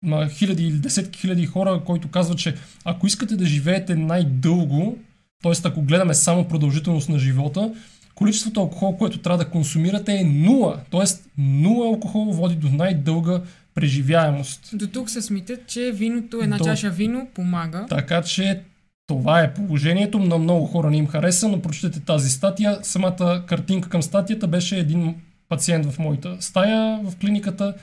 [0.03, 2.55] на хиляди или десетки хиляди хора, който казва, че
[2.85, 4.97] ако искате да живеете най-дълго,
[5.43, 5.53] т.е.
[5.63, 7.73] ако гледаме само продължителност на живота,
[8.19, 10.79] количеството алкохол, което трябва да консумирате е нула.
[10.89, 13.41] Тоест нула алкохол води до най-дълга
[13.75, 14.69] преживяемост.
[14.73, 16.63] До тук се смитат, че виното, една До...
[16.63, 17.85] чаша вино помага.
[17.89, 18.61] Така че
[19.07, 20.19] това е положението.
[20.19, 22.79] На много хора не им хареса, но прочетете тази статия.
[22.83, 25.15] Самата картинка към статията беше един
[25.49, 27.73] пациент в моята стая в клиниката,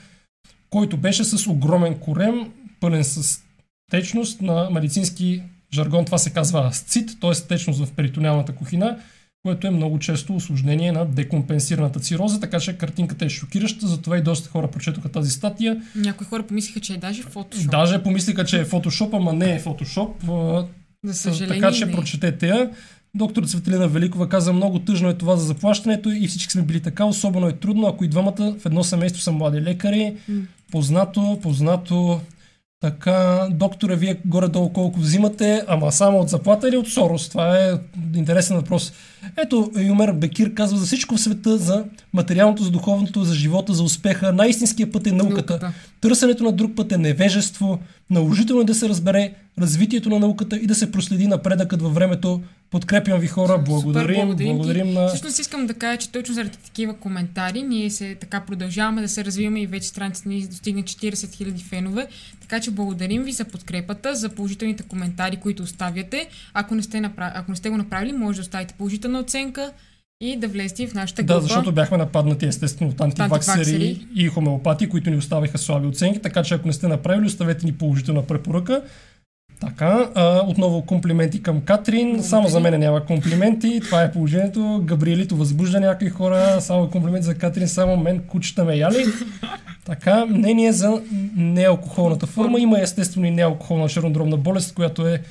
[0.69, 3.41] който беше с огромен корем, пълен с
[3.91, 6.05] течност на медицински жаргон.
[6.05, 7.31] Това се казва асцит, т.е.
[7.31, 8.97] течност в перитониалната кухина
[9.47, 14.21] което е много често осложнение на декомпенсираната цироза, така че картинката е шокираща, затова и
[14.21, 15.81] доста хора прочетоха тази статия.
[15.95, 17.71] Някои хора помислиха, че е даже фотошоп.
[17.71, 20.23] Даже помислиха, че е фотошоп, ама не е фотошоп.
[21.05, 21.91] За съжаление, така че не.
[21.91, 22.69] прочетете я.
[23.15, 27.05] Доктор Цветелина Великова каза, много тъжно е това за заплащането и всички сме били така,
[27.05, 30.15] особено е трудно, ако и двамата в едно семейство са млади лекари.
[30.71, 32.19] Познато, познато,
[32.81, 37.29] така, докторе, вие горе-долу колко взимате, ама само от заплата или от Сорос?
[37.29, 37.71] Това е
[38.15, 38.93] интересен въпрос.
[39.37, 43.83] Ето, Юмер Бекир казва за всичко в света, за материалното, за духовното, за живота, за
[43.83, 44.33] успеха.
[44.33, 45.53] Най-истинският път е науката.
[45.53, 45.73] Науката.
[46.01, 47.79] Търсенето на друг път е невежество.
[48.09, 52.41] Наложително е да се разбере развитието на науката и да се проследи напредъкът във времето.
[52.71, 54.93] Подкрепям ви хора, благодарим, Супер, благодарим, благодарим ти.
[54.93, 55.07] на...
[55.07, 59.25] Всъщност искам да кажа, че точно заради такива коментари ние се така продължаваме да се
[59.25, 62.07] развиваме и вече страницата ни достигна 40 000 фенове.
[62.41, 66.27] Така че благодарим ви за подкрепата, за положителните коментари, които оставяте.
[66.53, 67.31] Ако не сте, направ...
[67.35, 68.73] Ако не сте го направили, може да оставите
[69.07, 69.71] положителна оценка
[70.21, 71.39] и да влезете в нашата група.
[71.39, 76.43] Да, защото бяхме нападнати естествено от антиваксери и хомеопати, които ни оставиха слаби оценки, така
[76.43, 78.81] че ако не сте направили, оставете ни положителна препоръка.
[79.59, 82.07] Така, а, отново комплименти към Катрин.
[82.07, 82.29] Благодаря.
[82.29, 83.79] Само за мен няма комплименти.
[83.83, 84.81] Това е положението.
[84.85, 86.61] Габриелито възбужда някои хора.
[86.61, 87.67] Само комплименти за Катрин.
[87.67, 89.05] Само мен кучета ме яли.
[89.85, 91.01] Така, мнение за
[91.35, 92.59] неалкохолната форма.
[92.59, 95.21] Има естествено и неалкохолна чернодробна болест, която е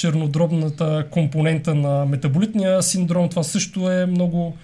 [0.00, 3.28] чернодробната компонента на метаболитния синдром.
[3.28, 4.56] Това също е много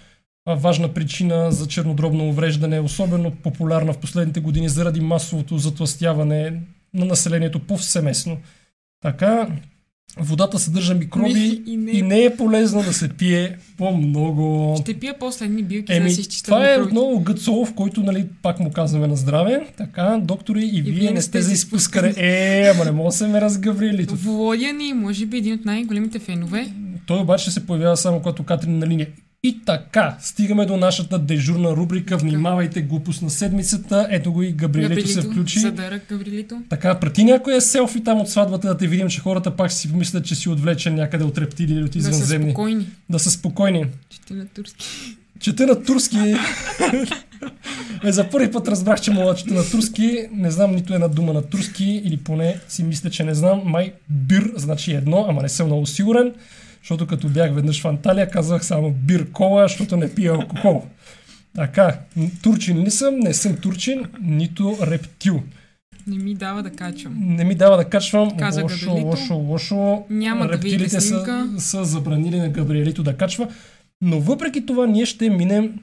[0.49, 6.61] важна причина за чернодробно увреждане, особено популярна в последните години заради масовото затластяване
[6.95, 8.39] на населението повсеместно.
[9.03, 9.49] Така,
[10.19, 11.91] водата съдържа микроби И не.
[11.91, 14.77] и не е полезно да се пие по-много.
[14.83, 16.99] Ще пия после едни билки, Еми, да си изчиста това е микробите.
[16.99, 19.67] отново Гъцолов, който, нали, пак му казваме на здраве.
[19.77, 22.15] Така, доктори, и, вие не сте за изпускане.
[22.17, 24.07] Е, ама не мога да се ме разгаврили.
[24.11, 26.69] Володя ни, може би един от най-големите фенове.
[27.07, 29.07] Той обаче се появява само когато Катрин на линия.
[29.47, 32.17] И така, стигаме до нашата дежурна рубрика.
[32.17, 34.07] Внимавайте глупост на седмицата.
[34.11, 35.61] Ето го и Габриелито се включи.
[35.61, 36.63] Задъра Габриелито.
[36.71, 40.25] Така, прати някоя селфи там от сватбата да те видим, че хората пак си помислят,
[40.25, 42.51] че си отвлечен някъде от рептили или от Да са извънземни.
[42.51, 42.87] спокойни.
[43.11, 43.87] Да са спокойни.
[44.11, 44.87] Чете на турски.
[45.41, 46.35] Чета на турски.
[48.05, 50.29] е, за първи път разбрах, че мога чета на турски.
[50.33, 53.63] Не знам нито една дума на турски, или поне си мисля, че не знам.
[53.65, 56.33] Май бир значи едно, ама не съм много сигурен.
[56.87, 60.85] Защото като бях веднъж в Анталия, казах само бир кола, защото не пия алкохол.
[61.55, 61.99] Така,
[62.43, 63.15] турчин ли съм?
[63.15, 65.43] Не съм турчин, нито рептил.
[66.07, 67.15] Не ми дава да качвам.
[67.19, 68.37] Не ми дава да качвам.
[68.37, 69.07] Каза лошо, Габриелито.
[69.07, 70.05] лошо, лошо.
[70.11, 71.49] Няма да Рептилите са, снимка.
[71.59, 73.49] са забранили на Габриелито да качва.
[74.03, 75.75] Но въпреки това ние ще минем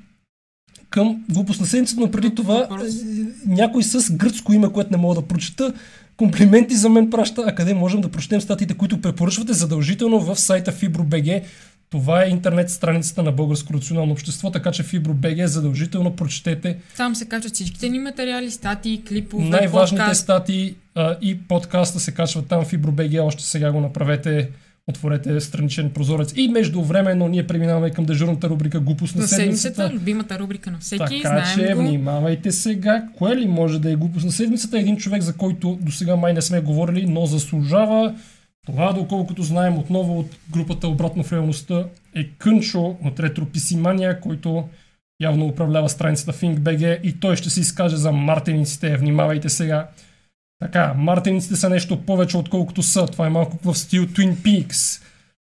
[0.89, 2.93] към глупост на седмицата, но преди това Въпрос.
[2.93, 3.05] е,
[3.47, 5.73] някой с гръцко име, което не мога да прочета,
[6.17, 10.71] комплименти за мен праща, а къде можем да прочетем статиите, които препоръчвате задължително в сайта
[10.71, 11.43] FibroBG.
[11.89, 17.25] Това е интернет страницата на Българско национално общество, така че FibroBG задължително прочетете Там се
[17.25, 20.21] качват всичките ни материали, статии, клипове, най-важните подкаст.
[20.21, 23.23] статии а, и подкаста се качват там FibroBG.
[23.23, 24.49] Още сега го направете.
[24.89, 26.33] Отворете страничен прозорец.
[26.35, 29.93] И междувременно ние преминаваме към дежурната рубрика Глупост на, На седмицата, седмицата.
[29.93, 31.81] любимата рубрика на всеки, Така знаем че го.
[31.81, 33.07] внимавайте сега.
[33.17, 34.79] Кое ли може да е глупост на седмицата?
[34.79, 38.15] Един човек, за който до сега май не сме говорили, но заслужава.
[38.65, 41.83] Това, доколкото знаем отново от групата Обратно в реалността,
[42.15, 44.63] е Кънчо от Ретрописимания, който
[45.21, 48.97] явно управлява страницата ThinkBG и той ще се изкаже за мартениците.
[48.97, 49.87] Внимавайте сега.
[50.63, 53.05] Така, мартениците са нещо повече отколкото са.
[53.05, 55.01] Това е малко в стил Twin Peaks.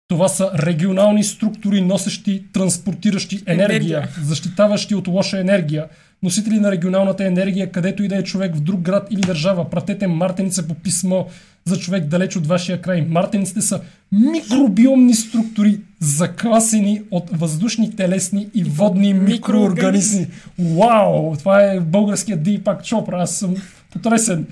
[0.08, 5.86] Това са регионални структури, носещи, транспортиращи енергия, енергия, защитаващи от лоша енергия,
[6.22, 9.70] носители на регионалната енергия, където и да е човек в друг град или държава.
[9.70, 11.24] Пратете мартеница по писмо
[11.64, 13.02] за човек далеч от вашия край.
[13.02, 13.80] Мартениците са
[14.12, 20.26] микробиомни структури, закласени от въздушни, телесни и водни микроорганизми.
[20.58, 21.36] Вау!
[21.36, 23.22] Това е българският Дипак Чопра.
[23.22, 23.54] Аз съм
[23.92, 24.46] потресен.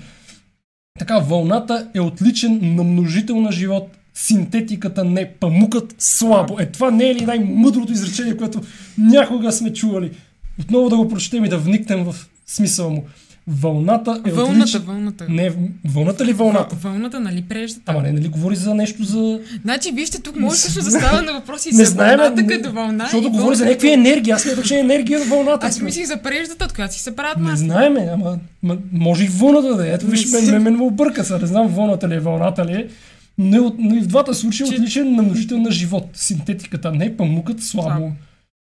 [0.99, 3.97] Така, вълната е отличен на множител живот.
[4.13, 6.59] Синтетиката не, памукът слабо.
[6.59, 8.61] Е, това не е ли най-мъдрото изречение, което
[8.97, 10.11] някога сме чували?
[10.59, 12.15] Отново да го прочетем и да вникнем в
[12.47, 13.05] смисъла му.
[13.49, 14.79] Вълната е Вълната, отлична.
[14.79, 15.25] вълната.
[15.29, 15.53] Не,
[15.85, 16.75] вълната ли вълната?
[16.75, 17.91] Вълната, нали преждата?
[17.91, 19.39] Ама не, нали говори за нещо за...
[19.61, 23.03] Значи, вижте, тук може също да става на въпроси Не за знаем, вълната като вълна.
[23.03, 24.31] Защото говори за някакви енергии.
[24.31, 25.67] Аз смятах, че е енергия от вълната.
[25.67, 29.27] Аз мислих за преждата, от която си се правят Не знаеме, ама ма, може и
[29.27, 29.93] вълната да е.
[29.93, 31.39] Ето виж, мен, мен, мен ме обърка са.
[31.39, 32.87] Не знам вълната ли е, вълната ли е.
[33.37, 36.09] Но, но и в двата случая е Че- отличен на множител на живот.
[36.13, 37.89] Синтетиката не, памукът слабо.
[37.89, 38.11] Слабо.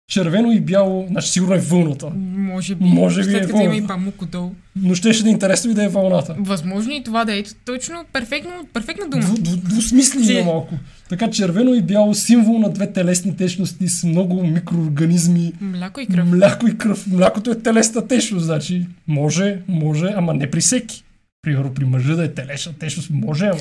[0.07, 2.09] Червено и бяло, значи сигурно е вълната.
[2.35, 2.85] Може би.
[2.85, 4.51] Може би След е като има и памук отдолу.
[4.75, 6.35] Но ще ще да е интересно и да е вълната.
[6.39, 7.43] Възможно и това да е.
[7.65, 9.23] Точно, перфектно, перфектна дума.
[9.23, 10.75] Дву, дву, двусмисли Че- има малко.
[11.09, 15.53] Така червено и бяло символ на две телесни течности с много микроорганизми.
[15.61, 16.27] Мляко и кръв.
[16.31, 17.07] Мляко и кръв.
[17.07, 21.03] Млякото е телесна течност, значи може, може, ама не при всеки.
[21.41, 23.59] Примерно при мъжа да е телесна течност, може, ама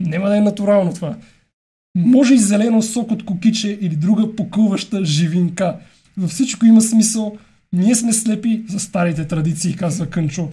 [0.00, 1.16] няма да е натурално това.
[1.96, 5.76] Може и зелено сок от кокиче или друга покълваща живинка.
[6.16, 7.36] Във всичко има смисъл.
[7.72, 10.48] Ние сме слепи за старите традиции, казва Кънчо.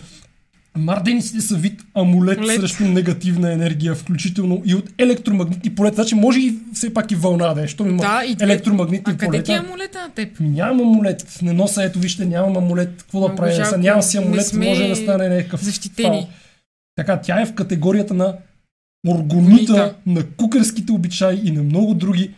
[0.77, 2.55] Мардениците са вид амулет Лет.
[2.55, 5.95] срещу негативна енергия, включително и от електромагнитни полета.
[5.95, 9.13] Значи може и все пак и вълна да е, що има Да, и две- електромагнитни
[9.13, 9.43] А къде полета.
[9.43, 10.29] ти е амулета на теб?
[10.39, 11.39] Нямам амулет.
[11.41, 12.89] Не носа, ето вижте, нямам амулет.
[12.97, 13.77] Какво да правя?
[13.77, 16.07] нямам си амулет, сме може да стане някакъв защитени.
[16.09, 16.27] фал.
[16.95, 18.33] Така, тя е в категорията на
[19.07, 19.95] Органита.
[20.05, 22.31] на кукърските обичаи и на много други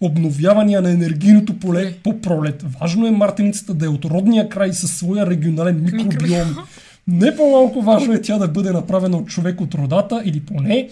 [0.00, 1.94] обновявания на енергийното поле Поле.
[2.02, 2.64] по пролет.
[2.80, 6.56] Важно е мартеницата да е от родния край със своя регионален микробиом.
[7.06, 10.88] Не по-малко важно е тя да бъде направена от човек от родата или поне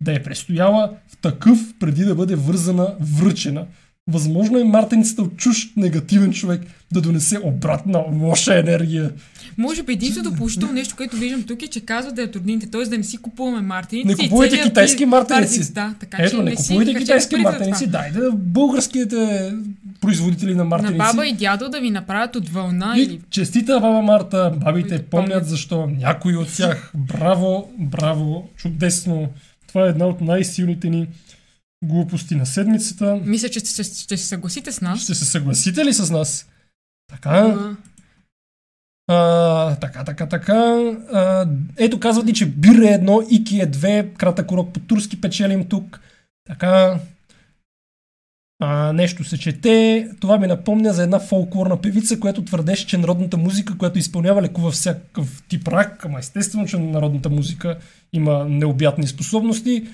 [0.00, 3.66] да е престояла в такъв преди да бъде вързана връчена.
[4.10, 6.62] Възможно е мартеницата от чуж негативен човек
[6.92, 9.10] да донесе обратна лоша енергия.
[9.60, 12.66] Може би единственото положително нещо, което виждам тук е, че казват да е от роднините,
[12.66, 12.82] т.е.
[12.82, 14.08] да не си купуваме мартиници.
[14.08, 15.72] Не купувайте китайски мартеници.
[15.72, 17.98] Да, така Ето, че не си купувайте китайски мартеници, това.
[17.98, 19.52] дайте да българските
[20.00, 20.98] производители на На мартеници.
[20.98, 23.20] баба и дядо да ви направят от вълна И или...
[23.30, 25.48] честита баба Марта, бабите помнят помнят.
[25.48, 26.92] защо някои от тях.
[26.96, 29.28] Браво, браво, чудесно.
[29.66, 31.06] Това е една от най-силните ни
[31.84, 33.20] глупости на седмицата.
[33.24, 35.00] Мисля, че ще, ще, ще се съгласите с нас.
[35.00, 36.46] Ще се съгласите ли с нас?
[37.10, 37.76] Така, А,
[39.12, 40.54] а, така, така, така.
[41.12, 41.46] А,
[41.78, 45.64] ето казват ни, че Бир е едно, Ики е две, кратък урок по турски печелим
[45.64, 46.00] тук.
[46.46, 46.98] Така.
[48.62, 50.08] А, нещо се чете.
[50.20, 54.70] Това ми напомня за една фолклорна певица, която твърдеше, че народната музика, която изпълнява лекува
[54.70, 57.78] всякакъв тип рак, ама естествено, че народната музика
[58.12, 59.86] има необятни способности.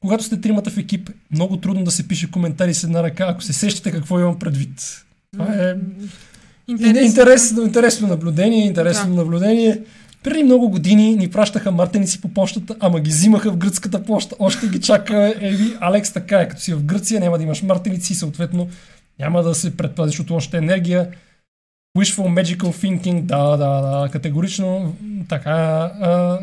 [0.00, 3.42] Когато сте тримата в екип, много трудно да се пише коментари с една ръка, ако
[3.42, 5.04] се сещате какво имам предвид.
[5.32, 5.74] Това е
[6.68, 7.06] Интересно.
[7.06, 9.16] Интересно, интересно наблюдение, интересно Да.
[9.16, 9.80] наблюдение.
[10.22, 14.36] Преди много години ни пращаха мартеници по почтата, ама ги взимаха в гръцката почта.
[14.38, 15.76] Още ги чака Еви.
[15.80, 18.68] Алекс така е, като си в Гърция, няма да имаш мартеници и съответно
[19.18, 21.08] няма да се предпазиш от лошата енергия.
[21.98, 24.96] Wishful magical thinking, да, да, да, категорично
[25.28, 25.50] така.
[25.50, 26.38] А,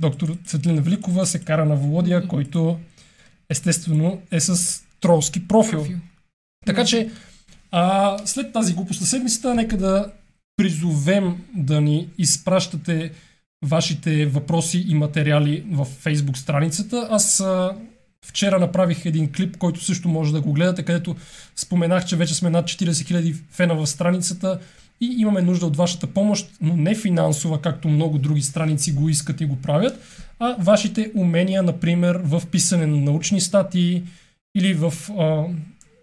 [0.00, 2.78] доктор Цветлина Великова се кара на Володия, който
[3.50, 5.78] естествено е с тролски профил.
[5.78, 5.96] Профил.
[6.66, 7.08] Така че,
[7.78, 10.12] а, след тази глупост на седмицата, нека да
[10.56, 13.10] призовем да ни изпращате
[13.64, 17.08] вашите въпроси и материали в Facebook страницата.
[17.10, 17.76] Аз а,
[18.26, 21.16] вчера направих един клип, който също може да го гледате, където
[21.56, 24.58] споменах, че вече сме над 40 000 фена в страницата
[25.00, 29.40] и имаме нужда от вашата помощ, но не финансова, както много други страници го искат
[29.40, 30.00] и го правят,
[30.38, 34.02] а вашите умения, например, в писане на научни статии
[34.54, 35.44] или в а,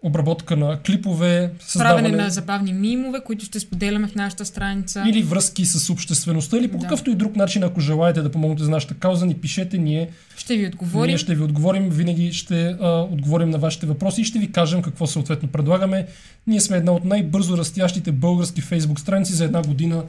[0.03, 5.03] обработка на клипове, създаване Правене на забавни мимове, които ще споделяме в нашата страница.
[5.07, 6.81] или връзки с обществеността, или по Да.
[6.81, 10.57] какъвто и друг начин, ако желаете да помогнете за нашата кауза, ни пишете, ние, Ще
[10.57, 11.07] ви отговорим.
[11.07, 14.81] ние ще ви отговорим, винаги ще а, отговорим на вашите въпроси и ще ви кажем
[14.81, 16.07] какво съответно предлагаме.
[16.47, 20.03] Ние сме една от най-бързо растящите български фейсбук страници за една година.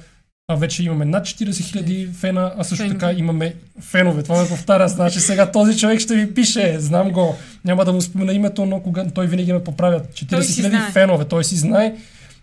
[0.49, 2.99] А вече имаме над 40 000 фена, а също Фенове.
[2.99, 4.23] така имаме фенове.
[4.23, 7.35] Това ме повтаря, значи сега този човек ще ви пише, знам го.
[7.65, 10.01] Няма да му спомена името, но кога той винаги ме поправя.
[10.01, 10.91] 40 Той си 000 знае.
[10.93, 11.95] фенове, той си знае.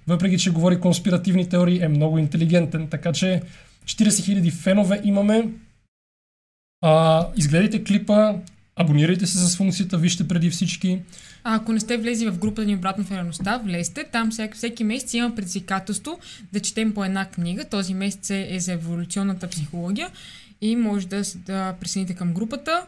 [0.08, 2.88] Въпреки, че говори конспиративни теории, е много интелигентен.
[2.88, 3.42] Така че
[3.86, 5.48] 40 000 фенове имаме.
[6.82, 8.34] А, изгледайте клипа,
[8.82, 11.00] абонирайте се с функцията, вижте преди всички.
[11.44, 14.04] А ако не сте влезли в групата ни обратно в реалността, влезте.
[14.12, 16.20] Там всеки, всеки месец има предизвикателство
[16.54, 17.66] да четем по една книга.
[17.66, 20.10] Този месец е за еволюционната психология
[20.62, 22.86] и може да, да присъедините към групата.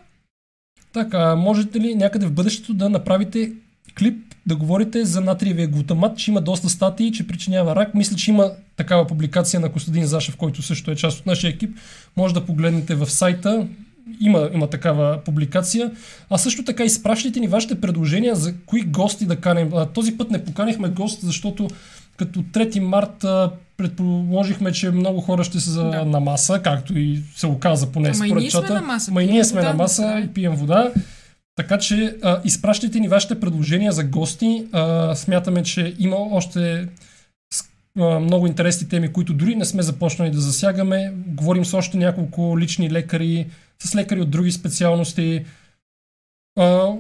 [0.93, 3.51] Така, можете ли някъде в бъдещето да направите
[3.99, 7.95] клип, да говорите за натриевия глутамат, че има доста статии, че причинява рак.
[7.95, 11.77] Мисля, че има такава публикация на Костадин Зашев, който също е част от нашия екип.
[12.17, 13.67] Може да погледнете в сайта.
[14.21, 15.91] Има, има такава публикация.
[16.29, 19.69] А също така изпращайте ни вашите предложения за кои гости да канем.
[19.73, 21.67] А, този път не поканихме гост, защото
[22.17, 26.05] като 3 марта предположихме, че много хора ще са да.
[26.05, 28.73] на маса, както и се оказа поне Ама според чата.
[28.73, 30.19] на маса, Ма и пием ние сме вода, на маса да.
[30.19, 30.91] и пием вода.
[31.55, 34.65] Така че а, изпращайте ни вашите предложения за гости.
[34.71, 36.87] А, смятаме, че има още
[37.99, 41.13] а, много интересни теми, които дори не сме започнали да засягаме.
[41.27, 43.47] Говорим с още няколко лични лекари,
[43.79, 45.45] с лекари от други специалности.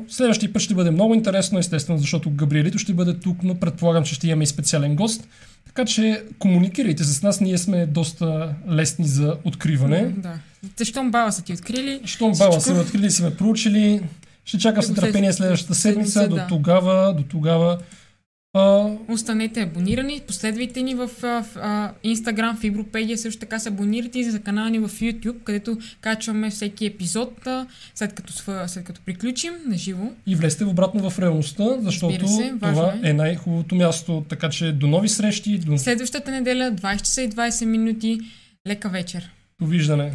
[0.07, 4.15] Следващия път ще бъде много интересно, естествено, защото Габриелито ще бъде тук, но предполагам, че
[4.15, 5.27] ще имаме и специален гост.
[5.65, 10.13] Така че комуникирайте с нас, ние сме доста лесни за откриване.
[10.17, 10.33] Да.
[10.77, 12.01] Защо баба са ти открили?
[12.05, 14.01] Щом бала са ме открили, са ме проучили,
[14.45, 16.27] ще чакам с нетърпение след- следващата седмица.
[16.27, 17.79] До тогава, до тогава.
[18.55, 23.69] А, Останете абонирани, последвайте ни в, а, в а, Instagram, в Европедия, също така се
[23.69, 28.33] абонирайте и за канала ни в YouTube, където качваме всеки епизод, а, след като,
[28.67, 30.11] след като приключим на живо.
[30.27, 33.09] и влезте обратно в реалността, защото се, това е.
[33.09, 34.25] е най-хубавото място.
[34.29, 38.19] Така че до нови срещи, до Следващата неделя, 20 часа и 20 минути,
[38.67, 39.29] лека вечер.
[39.61, 40.11] довиждане.